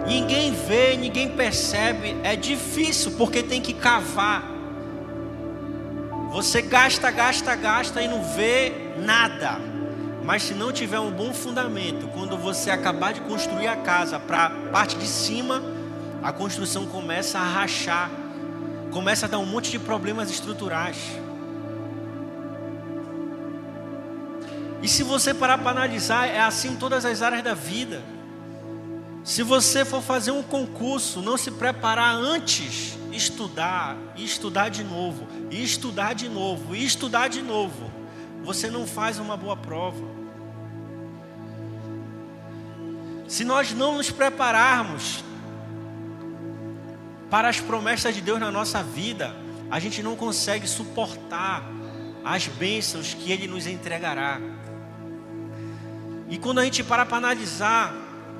Ninguém 0.06 0.52
vê, 0.52 0.96
ninguém 0.96 1.30
percebe, 1.30 2.16
é 2.22 2.34
difícil 2.34 3.12
porque 3.12 3.42
tem 3.42 3.60
que 3.60 3.74
cavar. 3.74 4.44
Você 6.32 6.62
gasta, 6.62 7.10
gasta, 7.10 7.54
gasta 7.56 8.00
e 8.00 8.08
não 8.08 8.22
vê 8.22 8.72
nada. 9.04 9.69
Mas 10.24 10.42
se 10.42 10.54
não 10.54 10.72
tiver 10.72 11.00
um 11.00 11.10
bom 11.10 11.32
fundamento, 11.32 12.08
quando 12.08 12.36
você 12.36 12.70
acabar 12.70 13.12
de 13.12 13.20
construir 13.22 13.66
a 13.66 13.76
casa 13.76 14.18
para 14.18 14.46
a 14.46 14.50
parte 14.70 14.96
de 14.96 15.06
cima, 15.06 15.62
a 16.22 16.32
construção 16.32 16.86
começa 16.86 17.38
a 17.38 17.44
rachar 17.44 18.10
começa 18.90 19.26
a 19.26 19.28
dar 19.28 19.38
um 19.38 19.46
monte 19.46 19.70
de 19.70 19.78
problemas 19.78 20.30
estruturais. 20.30 20.98
E 24.82 24.88
se 24.88 25.02
você 25.02 25.32
parar 25.32 25.58
para 25.58 25.70
analisar, 25.70 26.26
é 26.26 26.40
assim 26.40 26.72
em 26.72 26.76
todas 26.76 27.04
as 27.04 27.22
áreas 27.22 27.42
da 27.42 27.54
vida. 27.54 28.02
Se 29.22 29.42
você 29.42 29.84
for 29.84 30.02
fazer 30.02 30.30
um 30.30 30.42
concurso, 30.42 31.20
não 31.20 31.36
se 31.36 31.50
preparar 31.50 32.14
antes, 32.14 32.98
estudar, 33.12 33.96
e 34.16 34.24
estudar 34.24 34.70
de 34.70 34.82
novo, 34.82 35.26
e 35.50 35.62
estudar 35.62 36.14
de 36.14 36.28
novo, 36.28 36.74
e 36.74 36.84
estudar 36.84 37.28
de 37.28 37.42
novo, 37.42 37.90
você 38.42 38.70
não 38.70 38.86
faz 38.86 39.18
uma 39.18 39.36
boa 39.36 39.56
prova. 39.56 40.04
Se 43.28 43.44
nós 43.44 43.72
não 43.72 43.96
nos 43.96 44.10
prepararmos, 44.10 45.22
para 47.30 47.48
as 47.48 47.60
promessas 47.60 48.12
de 48.12 48.20
Deus 48.20 48.40
na 48.40 48.50
nossa 48.50 48.82
vida, 48.82 49.34
a 49.70 49.78
gente 49.78 50.02
não 50.02 50.16
consegue 50.16 50.66
suportar 50.66 51.64
as 52.24 52.48
bênçãos 52.48 53.14
que 53.14 53.30
Ele 53.30 53.46
nos 53.46 53.66
entregará. 53.68 54.40
E 56.28 56.36
quando 56.38 56.58
a 56.58 56.64
gente 56.64 56.82
para 56.82 57.06
para 57.06 57.16
analisar 57.16 57.94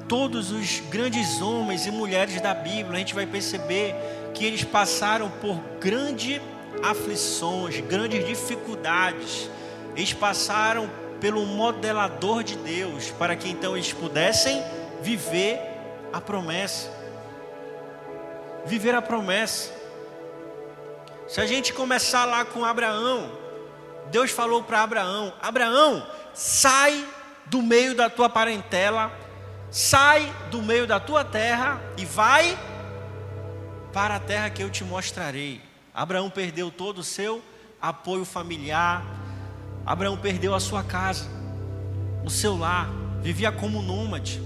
todos 0.08 0.50
os 0.50 0.80
grandes 0.90 1.40
homens 1.40 1.86
e 1.86 1.90
mulheres 1.92 2.40
da 2.40 2.52
Bíblia, 2.52 2.96
a 2.96 2.98
gente 2.98 3.14
vai 3.14 3.26
perceber 3.26 3.94
que 4.34 4.44
eles 4.44 4.64
passaram 4.64 5.30
por 5.30 5.56
grandes 5.80 6.40
aflições, 6.82 7.80
grandes 7.80 8.26
dificuldades. 8.26 9.48
Eles 10.00 10.12
passaram 10.12 10.90
pelo 11.20 11.44
modelador 11.44 12.42
de 12.42 12.56
Deus, 12.56 13.10
para 13.10 13.36
que 13.36 13.48
então 13.48 13.76
eles 13.76 13.92
pudessem 13.92 14.62
viver 15.02 15.60
a 16.12 16.20
promessa 16.20 17.00
viver 18.64 18.94
a 18.94 19.02
promessa. 19.02 19.72
Se 21.28 21.40
a 21.40 21.46
gente 21.46 21.72
começar 21.72 22.24
lá 22.24 22.44
com 22.44 22.64
Abraão, 22.64 23.30
Deus 24.10 24.30
falou 24.30 24.62
para 24.62 24.82
Abraão: 24.82 25.32
Abraão, 25.40 26.06
sai 26.34 27.06
do 27.46 27.62
meio 27.62 27.94
da 27.94 28.10
tua 28.10 28.28
parentela, 28.28 29.12
sai 29.70 30.32
do 30.50 30.62
meio 30.62 30.86
da 30.86 30.98
tua 30.98 31.24
terra 31.24 31.80
e 31.96 32.04
vai 32.04 32.58
para 33.92 34.16
a 34.16 34.20
terra 34.20 34.50
que 34.50 34.62
eu 34.62 34.70
te 34.70 34.84
mostrarei. 34.84 35.60
Abraão 35.94 36.30
perdeu 36.30 36.70
todo 36.70 36.98
o 36.98 37.04
seu 37.04 37.42
apoio 37.80 38.24
familiar, 38.24 39.02
Abraão 39.84 40.16
perdeu 40.16 40.54
a 40.54 40.60
sua 40.60 40.82
casa, 40.82 41.26
o 42.24 42.30
seu 42.30 42.56
lar, 42.56 42.90
vivia 43.22 43.50
como 43.50 43.82
nômade. 43.82 44.40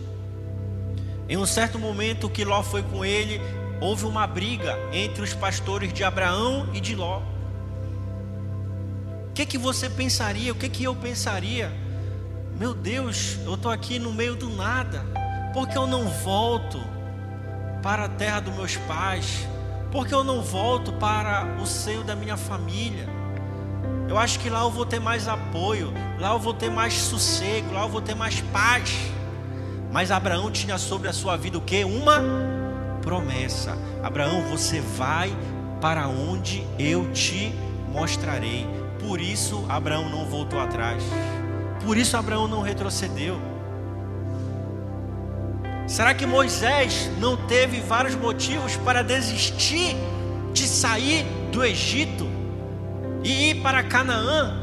Em 1.28 1.36
um 1.36 1.46
certo 1.46 1.78
momento 1.78 2.28
que 2.28 2.44
Ló 2.44 2.62
foi 2.62 2.82
com 2.82 3.04
ele, 3.04 3.40
houve 3.80 4.04
uma 4.04 4.26
briga 4.26 4.78
entre 4.92 5.22
os 5.22 5.34
pastores 5.34 5.92
de 5.92 6.04
Abraão 6.04 6.68
e 6.72 6.80
de 6.80 6.94
Ló. 6.94 7.22
O 9.28 9.32
que, 9.34 9.44
que 9.46 9.58
você 9.58 9.90
pensaria? 9.90 10.52
O 10.52 10.54
que, 10.54 10.68
que 10.68 10.84
eu 10.84 10.94
pensaria? 10.94 11.72
Meu 12.58 12.72
Deus, 12.72 13.38
eu 13.44 13.54
estou 13.54 13.70
aqui 13.70 13.98
no 13.98 14.12
meio 14.12 14.36
do 14.36 14.48
nada. 14.48 15.04
Por 15.52 15.68
que 15.68 15.76
eu 15.76 15.86
não 15.86 16.08
volto 16.08 16.80
para 17.82 18.04
a 18.04 18.08
terra 18.08 18.40
dos 18.40 18.54
meus 18.54 18.76
pais? 18.76 19.46
Por 19.90 20.06
que 20.06 20.14
eu 20.14 20.22
não 20.22 20.42
volto 20.42 20.92
para 20.92 21.56
o 21.60 21.66
seio 21.66 22.04
da 22.04 22.14
minha 22.14 22.36
família? 22.36 23.08
Eu 24.08 24.18
acho 24.18 24.38
que 24.38 24.50
lá 24.50 24.60
eu 24.60 24.70
vou 24.70 24.84
ter 24.84 25.00
mais 25.00 25.26
apoio, 25.26 25.92
lá 26.20 26.32
eu 26.32 26.38
vou 26.38 26.52
ter 26.52 26.70
mais 26.70 26.94
sossego, 26.94 27.72
lá 27.72 27.82
eu 27.82 27.88
vou 27.88 28.02
ter 28.02 28.14
mais 28.14 28.40
paz. 28.40 28.94
Mas 29.90 30.10
Abraão 30.10 30.50
tinha 30.50 30.76
sobre 30.76 31.08
a 31.08 31.12
sua 31.12 31.36
vida 31.36 31.56
o 31.56 31.60
que? 31.60 31.84
Uma 31.84 32.22
promessa: 33.00 33.78
Abraão, 34.02 34.42
você 34.42 34.80
vai 34.80 35.34
para 35.80 36.08
onde 36.08 36.66
eu 36.78 37.10
te 37.12 37.54
mostrarei. 37.92 38.66
Por 38.98 39.20
isso, 39.20 39.64
Abraão 39.68 40.08
não 40.08 40.26
voltou 40.26 40.60
atrás. 40.60 41.02
Por 41.84 41.96
isso, 41.96 42.16
Abraão 42.16 42.48
não 42.48 42.62
retrocedeu. 42.62 43.40
Será 45.86 46.14
que 46.14 46.26
Moisés 46.26 47.10
não 47.18 47.36
teve 47.36 47.80
vários 47.80 48.14
motivos 48.14 48.76
para 48.76 49.02
desistir 49.02 49.94
de 50.52 50.66
sair 50.66 51.24
do 51.52 51.62
Egito 51.62 52.33
e 53.24 53.50
ir 53.50 53.62
para 53.62 53.82
Canaã? 53.82 54.62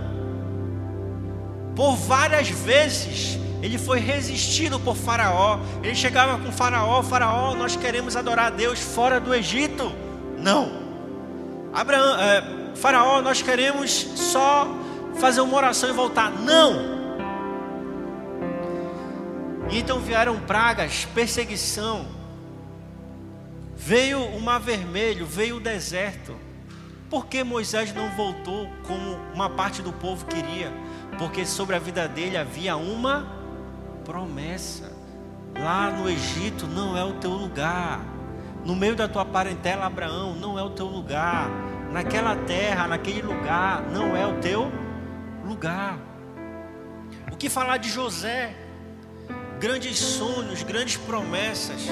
Por 1.76 1.96
várias 1.96 2.50
vezes 2.50 3.40
ele 3.62 3.78
foi 3.78 4.00
resistido 4.00 4.80
por 4.80 4.96
Faraó. 4.96 5.60
Ele 5.84 5.96
chegava 5.96 6.38
com 6.44 6.52
Faraó: 6.52 7.04
Faraó, 7.04 7.54
nós 7.54 7.76
queremos 7.76 8.16
adorar 8.16 8.48
a 8.48 8.50
Deus 8.50 8.80
fora 8.80 9.20
do 9.20 9.34
Egito. 9.34 9.92
Não. 10.38 10.82
Abraão, 11.74 12.20
é, 12.20 12.44
Faraó, 12.76 13.22
nós 13.22 13.42
queremos 13.42 13.92
só 13.92 14.68
fazer 15.20 15.42
uma 15.42 15.56
oração 15.56 15.90
e 15.90 15.94
voltar. 15.94 16.32
Não. 16.32 17.02
Então 19.70 20.00
vieram 20.00 20.40
pragas, 20.40 21.06
perseguição. 21.14 22.06
Veio 23.76 24.20
o 24.20 24.42
mar 24.42 24.60
vermelho, 24.60 25.26
veio 25.26 25.58
o 25.58 25.60
deserto. 25.60 26.36
Por 27.12 27.28
que 27.28 27.44
Moisés 27.44 27.94
não 27.94 28.10
voltou 28.12 28.70
como 28.88 29.20
uma 29.34 29.50
parte 29.50 29.82
do 29.82 29.92
povo 29.92 30.26
queria? 30.26 30.72
Porque 31.20 31.46
sobre 31.46 31.76
a 31.76 31.80
vida 31.80 32.08
dele 32.08 32.38
havia 32.38 32.78
uma 32.78 33.28
promessa. 34.06 34.94
Lá 35.62 35.92
no 35.92 36.10
Egito 36.10 36.66
não 36.68 36.96
é 36.96 37.04
o 37.04 37.16
teu 37.16 37.32
lugar. 37.32 38.00
No 38.64 38.78
meio 38.78 38.96
da 38.96 39.10
tua 39.10 39.26
parentela, 39.26 39.88
Abraão, 39.88 40.36
não 40.36 40.58
é 40.58 40.64
o 40.64 40.70
teu 40.70 40.86
lugar. 40.86 41.50
Naquela 41.92 42.34
terra, 42.34 42.88
naquele 42.88 43.22
lugar, 43.22 43.82
não 43.92 44.16
é 44.16 44.26
o 44.26 44.40
teu 44.40 44.72
lugar. 45.46 46.00
O 47.30 47.36
que 47.36 47.50
falar 47.50 47.76
de 47.76 47.90
José? 47.90 48.56
Grandes 49.60 50.00
sonhos, 50.00 50.64
grandes 50.64 50.96
promessas. 50.96 51.90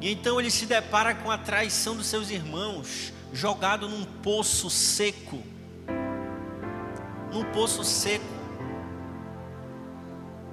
E 0.00 0.12
então 0.12 0.38
ele 0.38 0.50
se 0.50 0.66
depara 0.66 1.14
com 1.14 1.30
a 1.30 1.38
traição 1.38 1.96
dos 1.96 2.06
seus 2.06 2.30
irmãos, 2.30 3.12
jogado 3.32 3.88
num 3.88 4.04
poço 4.04 4.68
seco. 4.68 5.42
Num 7.32 7.44
poço 7.52 7.82
seco. 7.82 8.24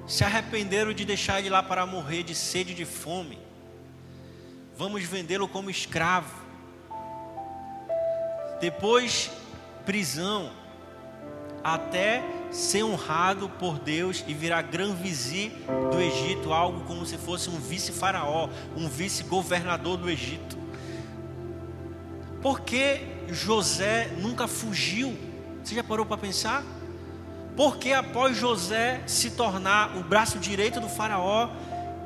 Se 0.07 0.23
arrependeram 0.23 0.93
de 0.93 1.05
deixar 1.05 1.39
ele 1.39 1.49
lá 1.49 1.63
para 1.63 1.85
morrer 1.85 2.23
de 2.23 2.35
sede 2.35 2.71
e 2.71 2.75
de 2.75 2.85
fome. 2.85 3.39
Vamos 4.77 5.03
vendê-lo 5.03 5.47
como 5.47 5.69
escravo. 5.69 6.33
Depois, 8.59 9.29
prisão. 9.85 10.51
Até 11.63 12.23
ser 12.51 12.83
honrado 12.83 13.49
por 13.49 13.79
Deus 13.79 14.23
e 14.27 14.33
virar 14.33 14.61
grão-vizir 14.63 15.51
do 15.91 15.99
Egito, 15.99 16.53
algo 16.53 16.81
como 16.81 17.05
se 17.05 17.17
fosse 17.17 17.49
um 17.49 17.59
vice-faraó, 17.59 18.49
um 18.75 18.87
vice-governador 18.87 19.97
do 19.97 20.09
Egito. 20.09 20.57
Por 22.41 22.61
que 22.61 23.01
José 23.29 24.11
nunca 24.17 24.47
fugiu? 24.47 25.17
Você 25.63 25.75
já 25.75 25.83
parou 25.83 26.05
para 26.05 26.17
pensar? 26.17 26.63
Porque 27.55 27.93
após 27.93 28.35
José 28.35 29.01
se 29.07 29.31
tornar 29.31 29.95
o 29.95 30.03
braço 30.03 30.39
direito 30.39 30.79
do 30.79 30.89
faraó, 30.89 31.49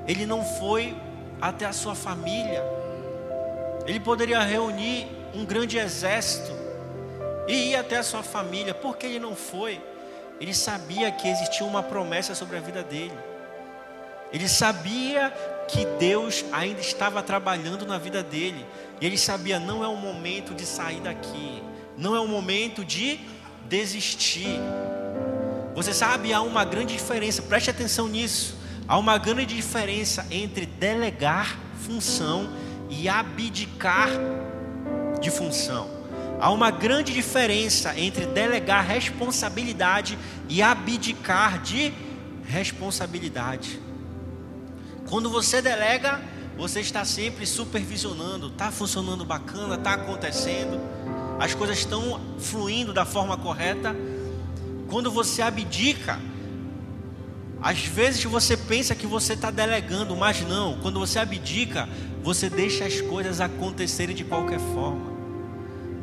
ele 0.08 0.26
não 0.26 0.44
foi 0.44 0.96
até 1.42 1.66
a 1.66 1.74
sua 1.74 1.96
família. 1.96 2.64
Ele 3.86 4.00
poderia 4.00 4.42
reunir 4.42 5.08
um 5.34 5.46
grande 5.46 5.78
exército 5.78 6.67
e 7.48 7.72
ir 7.72 7.76
até 7.76 7.98
a 7.98 8.04
sua 8.04 8.24
família. 8.24 8.74
Por 8.74 8.98
que 8.98 9.06
ele 9.06 9.20
não 9.20 9.36
foi? 9.36 9.82
Ele 10.40 10.54
sabia 10.54 11.12
que 11.12 11.28
existia 11.28 11.66
uma 11.66 11.82
promessa 11.82 12.36
sobre 12.36 12.58
a 12.58 12.60
vida 12.60 12.84
dele. 12.84 13.18
Ele 14.32 14.48
sabia 14.48 15.32
que 15.68 15.86
Deus 16.00 16.44
ainda 16.52 16.82
estava 16.82 17.24
trabalhando 17.24 17.86
na 17.86 17.98
vida 17.98 18.22
dele. 18.22 18.66
E 19.00 19.06
ele 19.06 19.18
sabia: 19.18 19.60
não 19.60 19.84
é 19.84 19.88
o 19.88 19.96
momento 19.96 20.54
de 20.54 20.66
sair 20.66 21.00
daqui. 21.00 21.64
Não 21.98 22.16
é 22.16 22.20
o 22.20 22.28
momento 22.28 22.86
de 22.86 23.20
desistir. 23.68 24.60
Você 25.74 25.94
sabe, 25.94 26.34
há 26.34 26.42
uma 26.42 26.66
grande 26.66 26.94
diferença, 26.94 27.42
preste 27.42 27.70
atenção 27.70 28.08
nisso. 28.08 28.58
Há 28.88 28.98
uma 28.98 29.18
grande 29.18 29.56
diferença 29.56 30.26
entre 30.32 30.66
delegar 30.66 31.58
função 31.86 32.50
e 32.90 33.08
abdicar 33.10 34.10
de 35.20 35.30
função. 35.30 35.97
Há 36.40 36.52
uma 36.52 36.70
grande 36.70 37.14
diferença 37.14 37.98
entre 38.00 38.26
delegar 38.28 38.86
responsabilidade 38.86 40.18
e 40.48 40.62
abdicar 40.62 41.62
de 41.62 41.92
responsabilidade. 42.46 43.80
Quando 45.10 45.30
você 45.30 45.62
delega, 45.62 46.22
você 46.56 46.80
está 46.80 47.04
sempre 47.04 47.46
supervisionando, 47.46 48.48
está 48.48 48.72
funcionando 48.72 49.26
bacana, 49.26 49.76
está 49.76 49.94
acontecendo, 49.94 50.80
as 51.40 51.56
coisas 51.56 51.80
estão 51.80 52.22
fluindo 52.38 52.94
da 52.94 53.06
forma 53.06 53.36
correta. 53.38 53.96
Quando 54.88 55.10
você 55.10 55.42
abdica, 55.42 56.20
às 57.62 57.80
vezes 57.80 58.24
você 58.24 58.56
pensa 58.56 58.94
que 58.94 59.08
você 59.08 59.34
está 59.34 59.50
delegando, 59.50 60.16
mas 60.16 60.42
não. 60.42 60.78
Quando 60.82 61.00
você 61.00 61.18
abdica, 61.18 61.90
você 62.22 62.50
deixa 62.50 62.86
as 62.86 63.02
coisas 63.02 63.42
acontecerem 63.42 64.16
de 64.16 64.24
qualquer 64.24 64.60
forma. 64.60 65.17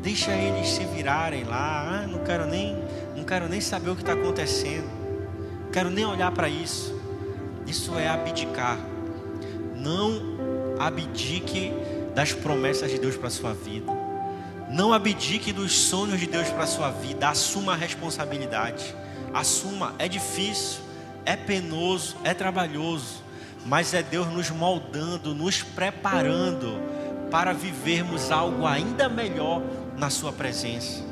Deixa 0.04 0.32
eles 0.32 0.68
se 0.68 0.84
virarem 0.84 1.44
lá. 1.44 2.02
Ah, 2.02 2.06
não 2.06 2.18
quero 2.18 2.44
nem, 2.44 2.76
não 3.16 3.24
quero 3.24 3.48
nem 3.48 3.58
saber 3.58 3.88
o 3.88 3.96
que 3.96 4.02
está 4.02 4.12
acontecendo. 4.12 4.86
Não 5.64 5.70
quero 5.72 5.88
nem 5.88 6.04
olhar 6.04 6.30
para 6.30 6.46
isso. 6.46 6.94
Isso 7.66 7.98
é 7.98 8.06
abdicar. 8.06 8.78
Não 9.74 10.76
abdique 10.78 11.72
das 12.14 12.34
promessas 12.34 12.90
de 12.90 12.98
Deus 12.98 13.16
para 13.16 13.30
sua 13.30 13.54
vida. 13.54 13.90
Não 14.70 14.92
abdique 14.92 15.54
dos 15.54 15.72
sonhos 15.72 16.20
de 16.20 16.26
Deus 16.26 16.48
para 16.50 16.66
sua 16.66 16.90
vida. 16.90 17.30
Assuma 17.30 17.72
a 17.72 17.76
responsabilidade. 17.76 18.94
Assuma. 19.32 19.94
É 19.98 20.06
difícil, 20.06 20.80
é 21.24 21.34
penoso, 21.34 22.14
é 22.24 22.34
trabalhoso. 22.34 23.24
Mas 23.64 23.94
é 23.94 24.02
Deus 24.02 24.26
nos 24.26 24.50
moldando, 24.50 25.34
nos 25.34 25.62
preparando 25.62 26.78
para 27.30 27.54
vivermos 27.54 28.30
algo 28.30 28.66
ainda 28.66 29.08
melhor 29.08 29.62
na 29.96 30.10
Sua 30.10 30.32
presença. 30.32 31.02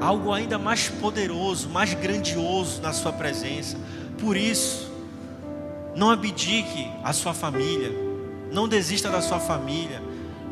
Algo 0.00 0.32
ainda 0.32 0.58
mais 0.58 0.88
poderoso, 0.88 1.68
mais 1.68 1.92
grandioso 1.94 2.80
na 2.80 2.92
Sua 2.92 3.12
presença. 3.12 3.76
Por 4.18 4.36
isso, 4.36 4.90
não 5.94 6.10
abdique 6.10 6.90
a 7.02 7.12
sua 7.12 7.34
família, 7.34 7.90
não 8.52 8.68
desista 8.68 9.10
da 9.10 9.20
sua 9.20 9.40
família. 9.40 10.02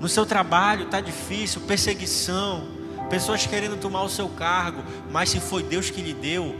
No 0.00 0.08
seu 0.08 0.26
trabalho 0.26 0.84
está 0.84 1.00
difícil, 1.00 1.60
perseguição, 1.62 2.68
pessoas 3.08 3.46
querendo 3.46 3.78
tomar 3.78 4.02
o 4.02 4.08
seu 4.08 4.28
cargo, 4.28 4.82
mas 5.10 5.30
se 5.30 5.40
foi 5.40 5.62
Deus 5.62 5.90
que 5.90 6.00
lhe 6.00 6.12
deu, 6.12 6.56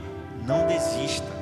não 0.47 0.67
desista. 0.67 1.39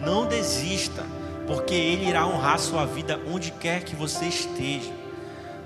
Não 0.00 0.26
desista, 0.26 1.04
porque 1.46 1.74
Ele 1.74 2.08
irá 2.08 2.26
honrar 2.26 2.54
a 2.54 2.58
sua 2.58 2.84
vida 2.84 3.20
onde 3.32 3.50
quer 3.52 3.82
que 3.84 3.94
você 3.94 4.26
esteja. 4.26 4.92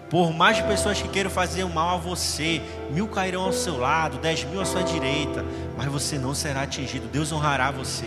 Por 0.08 0.32
mais 0.32 0.60
pessoas 0.60 1.02
que 1.02 1.08
queiram 1.08 1.30
fazer 1.30 1.64
o 1.64 1.68
mal 1.68 1.96
a 1.96 1.96
você, 1.96 2.62
mil 2.90 3.08
cairão 3.08 3.42
ao 3.42 3.52
seu 3.52 3.76
lado, 3.76 4.18
dez 4.18 4.44
mil 4.44 4.60
à 4.60 4.64
sua 4.64 4.82
direita, 4.82 5.44
mas 5.76 5.86
você 5.86 6.16
não 6.16 6.32
será 6.32 6.62
atingido. 6.62 7.08
Deus 7.08 7.32
honrará 7.32 7.70
você. 7.72 8.06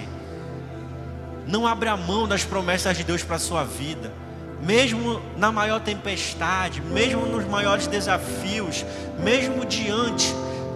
Não 1.45 1.67
abra 1.67 1.97
mão 1.97 2.27
das 2.27 2.45
promessas 2.45 2.95
de 2.95 3.03
Deus 3.03 3.23
para 3.23 3.35
a 3.35 3.39
sua 3.39 3.63
vida. 3.63 4.13
Mesmo 4.61 5.21
na 5.37 5.51
maior 5.51 5.79
tempestade, 5.81 6.81
mesmo 6.81 7.25
nos 7.25 7.45
maiores 7.45 7.87
desafios, 7.87 8.85
mesmo 9.19 9.65
diante 9.65 10.33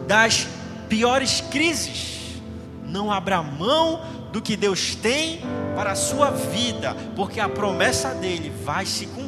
das 0.08 0.48
piores 0.90 1.42
crises, 1.42 2.42
não 2.86 3.12
abra 3.12 3.42
mão 3.42 4.02
do 4.32 4.42
que 4.42 4.58
Deus 4.58 4.96
tem 4.96 5.42
para 5.76 5.92
a 5.92 5.96
sua 5.96 6.32
vida, 6.32 6.96
porque 7.16 7.40
a 7.40 7.48
promessa 7.48 8.14
dele 8.14 8.52
vai 8.64 8.86
se 8.86 9.06
cumprir. 9.08 9.23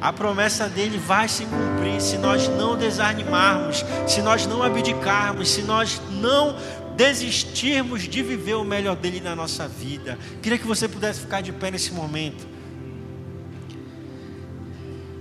A 0.00 0.12
promessa 0.12 0.68
dele 0.68 0.98
vai 0.98 1.28
se 1.28 1.44
cumprir 1.44 2.00
se 2.00 2.16
nós 2.16 2.48
não 2.48 2.76
desanimarmos, 2.76 3.84
se 4.06 4.22
nós 4.22 4.46
não 4.46 4.62
abdicarmos, 4.62 5.50
se 5.50 5.62
nós 5.62 6.00
não 6.10 6.56
desistirmos 6.96 8.02
de 8.02 8.22
viver 8.22 8.54
o 8.54 8.64
melhor 8.64 8.96
dele 8.96 9.20
na 9.20 9.36
nossa 9.36 9.68
vida. 9.68 10.18
Queria 10.42 10.58
que 10.58 10.66
você 10.66 10.88
pudesse 10.88 11.20
ficar 11.20 11.42
de 11.42 11.52
pé 11.52 11.70
nesse 11.70 11.92
momento. 11.92 12.46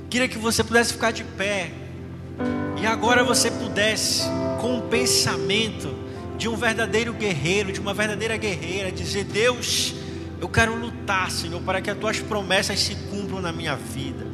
Queria 0.10 0.28
que 0.28 0.38
você 0.38 0.64
pudesse 0.64 0.94
ficar 0.94 1.12
de 1.12 1.24
pé. 1.24 1.72
E 2.82 2.86
agora 2.86 3.24
você 3.24 3.52
pudesse, 3.52 4.24
com 4.62 4.78
o 4.78 4.82
pensamento 4.84 5.94
de 6.38 6.48
um 6.48 6.56
verdadeiro 6.56 7.14
guerreiro, 7.14 7.72
de 7.74 7.82
uma 7.82 7.94
verdadeira 7.94 8.38
guerreira, 8.38 8.92
dizer: 8.92 9.26
Deus, 9.26 9.94
eu 10.40 10.48
quero 10.48 10.74
lutar, 10.74 11.30
Senhor, 11.30 11.62
para 11.62 11.82
que 11.82 11.90
as 11.90 11.98
tuas 11.98 12.20
promessas 12.20 12.80
se 12.80 12.96
cumpram 12.96 13.42
na 13.42 13.52
minha 13.52 13.76
vida. 13.76 14.29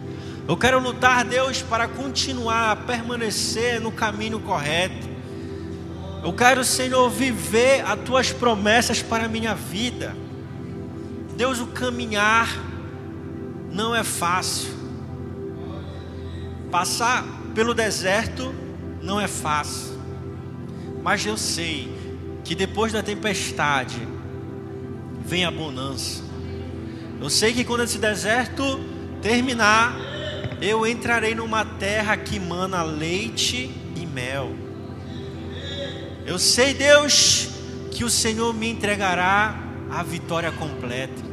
Eu 0.48 0.56
quero 0.56 0.80
lutar, 0.80 1.26
Deus, 1.26 1.64
para 1.64 1.88
continuar 1.88 2.72
a 2.72 2.76
permanecer 2.76 3.82
no 3.82 3.92
caminho 3.92 4.40
correto. 4.40 5.08
Eu 6.24 6.32
quero, 6.34 6.64
Senhor, 6.64 7.10
viver 7.10 7.84
as 7.84 8.00
tuas 8.02 8.32
promessas 8.32 9.02
para 9.02 9.26
a 9.26 9.28
minha 9.28 9.56
vida. 9.56 10.16
Deus, 11.36 11.60
o 11.60 11.68
caminhar 11.68 12.48
não 13.72 13.96
é 13.96 14.04
fácil. 14.04 14.72
Passar 16.70 17.26
pelo 17.56 17.74
deserto 17.74 18.54
não 19.02 19.20
é 19.20 19.28
fácil. 19.28 20.00
Mas 21.02 21.26
eu 21.26 21.38
sei 21.38 21.92
que 22.44 22.54
depois 22.54 22.94
da 22.94 23.02
tempestade 23.02 24.08
vem 25.26 25.44
a 25.44 25.50
bonança. 25.50 26.24
Eu 27.20 27.32
sei 27.32 27.52
que 27.52 27.64
quando 27.64 27.82
esse 27.82 27.98
deserto 27.98 28.80
terminar, 29.24 30.15
eu 30.62 30.86
entrarei 30.88 31.36
numa 31.36 31.66
terra 31.66 32.16
que 32.18 32.40
mana 32.40 32.84
leite 32.84 33.72
e 33.96 34.06
mel. 34.06 34.54
Eu 36.26 36.40
sei, 36.40 36.74
Deus, 36.74 37.50
que 37.92 38.04
o 38.04 38.10
Senhor 38.10 38.54
me 38.54 38.70
entregará 38.70 39.56
a 39.92 40.02
vitória 40.02 40.52
completa. 40.52 41.24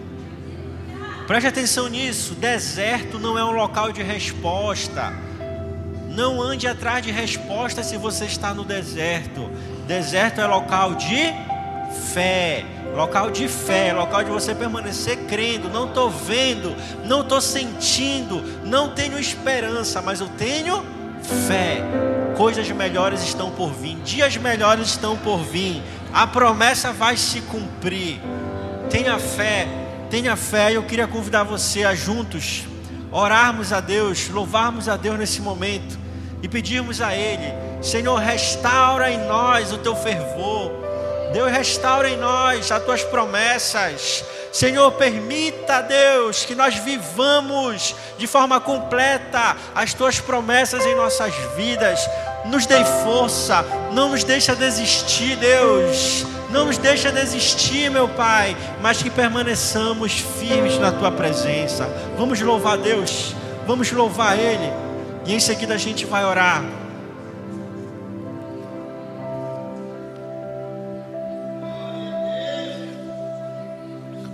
Preste 1.27 1.47
atenção 1.47 1.89
nisso: 1.89 2.35
deserto 2.35 3.19
não 3.19 3.39
é 3.39 3.45
um 3.45 3.53
local 3.53 3.93
de 3.93 4.03
resposta. 4.03 5.13
Não 6.09 6.43
ande 6.43 6.67
atrás 6.67 7.03
de 7.03 7.11
resposta 7.11 7.83
se 7.83 7.97
você 7.97 8.27
está 8.27 8.53
no 8.53 8.65
deserto. 8.65 9.51
Deserto 9.87 10.41
é 10.41 10.47
local 10.47 10.95
de 10.95 11.33
fé, 12.13 12.65
local 12.95 13.31
de 13.31 13.49
fé, 13.49 13.93
local 13.93 14.25
de 14.25 14.31
você 14.31 14.55
permanecer 14.55 15.17
crendo. 15.29 15.69
Não 15.69 15.87
estou 15.87 16.11
vendo, 16.11 16.75
não 17.05 17.23
estou 17.23 17.41
sentindo, 17.41 18.43
não 18.65 18.91
tenho 18.91 19.19
esperança, 19.19 20.03
mas 20.03 20.21
eu 20.21 20.29
tenho 20.29 20.85
fé. 21.47 21.83
Coisas 22.37 22.69
melhores 22.71 23.23
estão 23.23 23.51
por 23.51 23.73
vir, 23.73 23.97
dias 23.97 24.37
melhores 24.37 24.89
estão 24.89 25.17
por 25.17 25.39
vir. 25.39 25.83
A 26.13 26.27
promessa 26.27 26.93
vai 26.93 27.17
se 27.17 27.41
cumprir. 27.43 28.21
Tenha 28.91 29.19
fé, 29.19 29.67
tenha 30.11 30.37
fé. 30.37 30.73
Eu 30.73 30.83
queria 30.83 31.07
convidar 31.07 31.45
você 31.45 31.85
a 31.85 31.95
juntos 31.95 32.65
orarmos 33.13 33.73
a 33.73 33.81
Deus, 33.81 34.29
louvarmos 34.29 34.89
a 34.89 34.97
Deus 34.97 35.19
nesse 35.19 35.41
momento 35.43 35.99
e 36.43 36.49
pedirmos 36.49 37.01
a 37.01 37.15
Ele: 37.15 37.53
Senhor, 37.83 38.19
restaura 38.19 39.11
em 39.11 39.19
nós 39.27 39.73
o 39.73 39.79
teu 39.79 39.95
fervor. 39.95 40.73
Deus, 41.33 41.51
restaura 41.51 42.11
em 42.11 42.17
nós 42.17 42.71
as 42.71 42.83
tuas 42.85 43.03
promessas. 43.03 44.25
Senhor, 44.53 44.93
permita, 44.93 45.81
Deus, 45.81 46.45
que 46.45 46.55
nós 46.55 46.75
vivamos 46.75 47.95
de 48.19 48.27
forma 48.27 48.61
completa 48.61 49.57
as 49.75 49.95
tuas 49.95 50.21
promessas 50.21 50.85
em 50.85 50.95
nossas 50.95 51.35
vidas. 51.57 52.01
Nos 52.45 52.67
dê 52.67 52.85
força, 53.03 53.65
não 53.93 54.11
nos 54.11 54.25
deixa 54.25 54.55
desistir, 54.55 55.37
Deus. 55.37 56.27
Não 56.51 56.67
nos 56.67 56.77
deixa 56.77 57.11
desistir, 57.11 57.91
meu 57.91 58.07
Pai, 58.09 58.55
mas 58.83 59.03
que 59.03 59.09
permaneçamos 59.09 60.13
firmes 60.39 60.79
na 60.79 60.93
tua 60.93 61.11
presença. 61.11 61.89
Vamos 62.19 62.43
louvar 62.43 62.77
Deus, 62.77 63.35
vamos 63.67 63.91
louvar 63.91 64.39
Ele. 64.39 64.71
E 65.25 65.35
em 65.35 65.41
seguida 65.41 65.73
a 65.73 65.79
gente 65.79 66.05
vai 66.05 66.27
orar. 66.27 66.63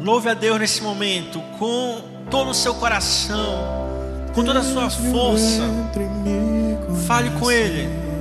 Louve 0.09 0.31
a 0.31 0.33
Deus 0.33 0.59
nesse 0.59 0.83
momento 0.83 1.39
com 1.59 2.01
todo 2.31 2.49
o 2.49 2.55
seu 2.55 2.75
coração, 2.77 3.87
com 4.35 4.43
toda 4.43 4.61
a 4.61 4.63
sua 4.63 4.89
força. 4.89 5.63
Fale 7.07 7.29
com 7.39 7.51
Ele. 7.51 8.08